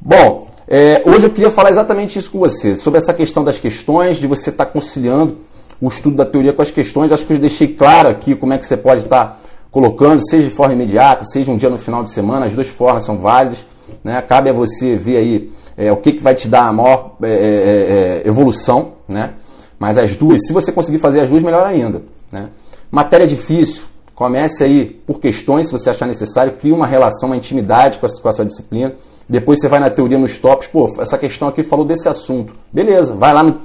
Bom, 0.00 0.48
é, 0.66 1.02
hoje 1.04 1.26
eu 1.26 1.30
queria 1.30 1.50
falar 1.50 1.68
exatamente 1.68 2.18
isso 2.18 2.30
com 2.30 2.38
você, 2.38 2.78
sobre 2.78 2.96
essa 2.96 3.12
questão 3.12 3.44
das 3.44 3.58
questões, 3.58 4.16
de 4.16 4.26
você 4.26 4.48
estar 4.48 4.64
tá 4.64 4.70
conciliando 4.70 5.36
o 5.78 5.88
estudo 5.88 6.16
da 6.16 6.24
teoria 6.24 6.54
com 6.54 6.62
as 6.62 6.70
questões. 6.70 7.12
Acho 7.12 7.26
que 7.26 7.34
eu 7.34 7.38
deixei 7.38 7.68
claro 7.68 8.08
aqui 8.08 8.34
como 8.34 8.54
é 8.54 8.58
que 8.58 8.64
você 8.64 8.78
pode 8.78 9.04
estar 9.04 9.24
tá 9.26 9.36
colocando, 9.70 10.26
seja 10.26 10.48
de 10.48 10.54
forma 10.54 10.72
imediata, 10.72 11.26
seja 11.26 11.52
um 11.52 11.58
dia 11.58 11.68
no 11.68 11.78
final 11.78 12.02
de 12.02 12.10
semana, 12.10 12.46
as 12.46 12.54
duas 12.54 12.68
formas 12.68 13.04
são 13.04 13.18
válidas. 13.18 13.66
Né? 14.02 14.18
Cabe 14.22 14.48
a 14.48 14.52
você 14.54 14.96
ver 14.96 15.18
aí 15.18 15.57
é, 15.78 15.92
o 15.92 15.96
que, 15.96 16.12
que 16.12 16.22
vai 16.22 16.34
te 16.34 16.48
dar 16.48 16.66
a 16.66 16.72
maior 16.72 17.14
é, 17.22 17.28
é, 17.28 18.22
é, 18.24 18.28
evolução, 18.28 18.94
né? 19.08 19.34
Mas 19.78 19.96
as 19.96 20.16
duas, 20.16 20.44
se 20.44 20.52
você 20.52 20.72
conseguir 20.72 20.98
fazer 20.98 21.20
as 21.20 21.30
duas, 21.30 21.40
melhor 21.40 21.64
ainda. 21.64 22.02
Né? 22.32 22.48
Matéria 22.90 23.28
difícil, 23.28 23.84
comece 24.12 24.64
aí 24.64 24.86
por 25.06 25.20
questões, 25.20 25.68
se 25.68 25.72
você 25.72 25.88
achar 25.88 26.06
necessário, 26.06 26.54
crie 26.54 26.72
uma 26.72 26.84
relação, 26.84 27.28
uma 27.28 27.36
intimidade 27.36 27.98
com 27.98 28.06
essa, 28.06 28.20
com 28.20 28.28
essa 28.28 28.44
disciplina. 28.44 28.92
Depois 29.28 29.60
você 29.60 29.68
vai 29.68 29.78
na 29.78 29.88
teoria 29.88 30.18
nos 30.18 30.36
tops, 30.36 30.66
pô, 30.66 30.92
essa 31.00 31.16
questão 31.16 31.46
aqui 31.46 31.62
falou 31.62 31.84
desse 31.84 32.08
assunto. 32.08 32.54
Beleza, 32.72 33.14
vai 33.14 33.32
lá 33.32 33.44
no, 33.44 33.60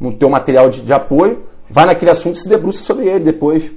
no 0.00 0.12
teu 0.12 0.30
material 0.30 0.70
de, 0.70 0.80
de 0.80 0.92
apoio, 0.94 1.42
vai 1.68 1.84
naquele 1.84 2.10
assunto 2.10 2.36
e 2.36 2.40
se 2.40 2.48
debruça 2.48 2.82
sobre 2.82 3.06
ele 3.06 3.24
depois. 3.24 3.70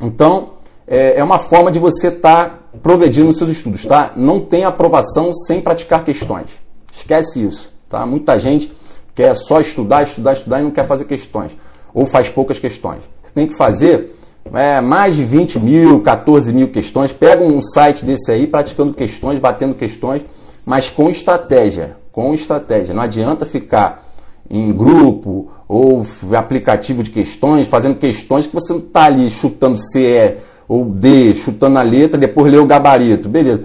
Então, 0.00 0.52
é, 0.86 1.18
é 1.18 1.24
uma 1.24 1.38
forma 1.38 1.70
de 1.70 1.78
você 1.78 2.08
estar 2.08 2.48
tá 2.48 2.58
progredindo 2.82 3.26
nos 3.26 3.38
seus 3.38 3.50
estudos, 3.50 3.84
tá? 3.84 4.12
Não 4.16 4.40
tem 4.40 4.64
aprovação 4.64 5.32
sem 5.32 5.60
praticar 5.60 6.04
questões. 6.04 6.46
Esquece 6.92 7.44
isso, 7.44 7.72
tá? 7.88 8.06
Muita 8.06 8.38
gente 8.38 8.72
quer 9.14 9.34
só 9.34 9.60
estudar, 9.60 10.02
estudar, 10.02 10.34
estudar 10.34 10.60
e 10.60 10.62
não 10.62 10.70
quer 10.70 10.86
fazer 10.86 11.04
questões. 11.04 11.56
Ou 11.92 12.06
faz 12.06 12.28
poucas 12.28 12.58
questões. 12.58 13.00
Você 13.24 13.32
tem 13.34 13.46
que 13.46 13.54
fazer 13.54 14.14
é, 14.52 14.80
mais 14.80 15.16
de 15.16 15.24
20 15.24 15.58
mil, 15.58 16.00
14 16.02 16.52
mil 16.52 16.68
questões. 16.68 17.12
Pega 17.12 17.42
um 17.42 17.62
site 17.62 18.04
desse 18.04 18.30
aí, 18.30 18.46
praticando 18.46 18.94
questões, 18.94 19.38
batendo 19.38 19.74
questões, 19.74 20.22
mas 20.64 20.90
com 20.90 21.10
estratégia. 21.10 21.96
Com 22.12 22.32
estratégia. 22.34 22.94
Não 22.94 23.02
adianta 23.02 23.44
ficar 23.44 24.04
em 24.48 24.72
grupo 24.72 25.50
ou 25.68 26.06
aplicativo 26.36 27.02
de 27.02 27.10
questões, 27.10 27.66
fazendo 27.66 27.96
questões 27.96 28.46
que 28.46 28.54
você 28.54 28.72
não 28.72 28.80
está 28.80 29.04
ali 29.04 29.28
chutando 29.30 29.78
CE 29.78 30.36
ou 30.68 30.84
D, 30.84 31.34
chutando 31.34 31.78
a 31.78 31.82
letra, 31.82 32.18
depois 32.18 32.50
ler 32.50 32.58
o 32.58 32.66
gabarito. 32.66 33.28
Beleza. 33.28 33.64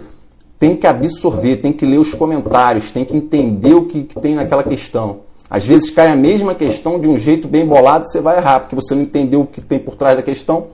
Tem 0.59 0.75
que 0.75 0.85
absorver, 0.85 1.57
tem 1.57 1.73
que 1.73 1.85
ler 1.85 1.99
os 1.99 2.13
comentários, 2.13 2.91
tem 2.91 3.03
que 3.03 3.17
entender 3.17 3.73
o 3.73 3.85
que, 3.85 4.03
que 4.03 4.19
tem 4.19 4.35
naquela 4.35 4.63
questão. 4.63 5.21
Às 5.49 5.65
vezes 5.65 5.89
cai 5.89 6.07
a 6.07 6.15
mesma 6.15 6.55
questão 6.55 6.99
de 6.99 7.07
um 7.07 7.17
jeito 7.17 7.47
bem 7.47 7.65
bolado, 7.65 8.07
você 8.07 8.21
vai 8.21 8.37
errar, 8.37 8.61
porque 8.61 8.75
você 8.75 8.95
não 8.95 9.01
entendeu 9.01 9.41
o 9.41 9.47
que 9.47 9.59
tem 9.59 9.79
por 9.79 9.95
trás 9.95 10.15
da 10.15 10.21
questão. 10.21 10.67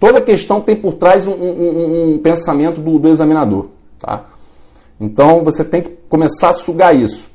Toda 0.00 0.20
questão 0.20 0.60
tem 0.60 0.76
por 0.76 0.94
trás 0.94 1.26
um, 1.26 1.32
um, 1.32 2.14
um 2.14 2.18
pensamento 2.18 2.80
do, 2.80 2.98
do, 2.98 3.08
examinador. 3.08 3.66
Tá? 3.98 4.24
Então 5.00 5.42
você 5.42 5.64
tem 5.64 5.82
que 5.82 5.90
começar 6.08 6.50
a 6.50 6.52
sugar 6.52 6.94
isso. 6.94 7.28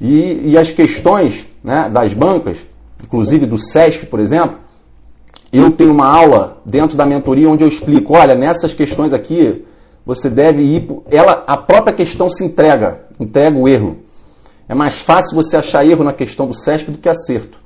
E, 0.00 0.50
e 0.50 0.58
as 0.58 0.70
questões 0.70 1.46
né, 1.62 1.88
das 1.92 2.12
bancas, 2.12 2.66
inclusive 3.04 3.46
do 3.46 3.58
SESP, 3.58 4.06
por 4.06 4.18
exemplo, 4.18 4.58
eu 5.52 5.70
tenho 5.70 5.92
uma 5.92 6.06
aula 6.06 6.60
dentro 6.64 6.96
da 6.96 7.06
mentoria 7.06 7.48
onde 7.48 7.64
eu 7.64 7.68
explico, 7.68 8.14
olha, 8.14 8.34
nessas 8.34 8.74
questões 8.74 9.12
aqui, 9.12 9.64
você 10.04 10.28
deve 10.28 10.62
ir, 10.62 10.88
ela, 11.10 11.44
a 11.46 11.56
própria 11.56 11.92
questão 11.92 12.28
se 12.28 12.44
entrega, 12.44 13.00
entrega 13.18 13.56
o 13.56 13.68
erro. 13.68 13.98
É 14.68 14.74
mais 14.74 15.00
fácil 15.00 15.36
você 15.36 15.56
achar 15.56 15.86
erro 15.86 16.04
na 16.04 16.12
questão 16.12 16.46
do 16.46 16.54
CESP 16.54 16.90
do 16.90 16.98
que 16.98 17.08
acerto. 17.08 17.58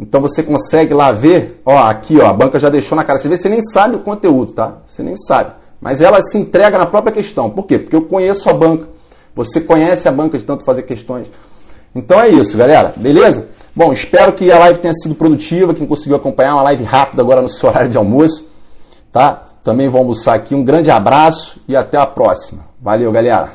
Então 0.00 0.20
você 0.20 0.42
consegue 0.42 0.94
lá 0.94 1.10
ver, 1.10 1.60
ó, 1.64 1.76
aqui 1.78 2.18
ó, 2.20 2.26
a 2.26 2.32
banca 2.32 2.60
já 2.60 2.68
deixou 2.68 2.94
na 2.94 3.02
cara. 3.02 3.18
Você 3.18 3.28
vê, 3.28 3.36
você 3.36 3.48
nem 3.48 3.60
sabe 3.62 3.96
o 3.96 4.00
conteúdo, 4.00 4.52
tá? 4.52 4.78
Você 4.86 5.02
nem 5.02 5.16
sabe. 5.16 5.52
Mas 5.80 6.00
ela 6.00 6.22
se 6.22 6.38
entrega 6.38 6.78
na 6.78 6.86
própria 6.86 7.12
questão. 7.12 7.50
Por 7.50 7.66
quê? 7.66 7.78
Porque 7.78 7.96
eu 7.96 8.02
conheço 8.02 8.48
a 8.48 8.52
banca. 8.52 8.88
Você 9.34 9.60
conhece 9.60 10.08
a 10.08 10.12
banca 10.12 10.38
de 10.38 10.44
tanto 10.44 10.64
fazer 10.64 10.82
questões. 10.82 11.28
Então 11.94 12.20
é 12.20 12.28
isso, 12.28 12.56
galera. 12.56 12.92
Beleza? 12.96 13.48
Bom, 13.78 13.92
espero 13.92 14.32
que 14.32 14.50
a 14.50 14.58
live 14.58 14.80
tenha 14.80 14.92
sido 14.92 15.14
produtiva. 15.14 15.72
Quem 15.72 15.86
conseguiu 15.86 16.16
acompanhar, 16.16 16.54
uma 16.54 16.64
live 16.64 16.82
rápida 16.82 17.22
agora 17.22 17.40
no 17.40 17.48
seu 17.48 17.68
horário 17.68 17.88
de 17.88 17.96
almoço. 17.96 18.48
Tá? 19.12 19.44
Também 19.62 19.88
vou 19.88 20.00
almoçar 20.00 20.34
aqui. 20.34 20.52
Um 20.52 20.64
grande 20.64 20.90
abraço 20.90 21.60
e 21.68 21.76
até 21.76 21.96
a 21.96 22.04
próxima. 22.04 22.64
Valeu, 22.82 23.12
galera. 23.12 23.52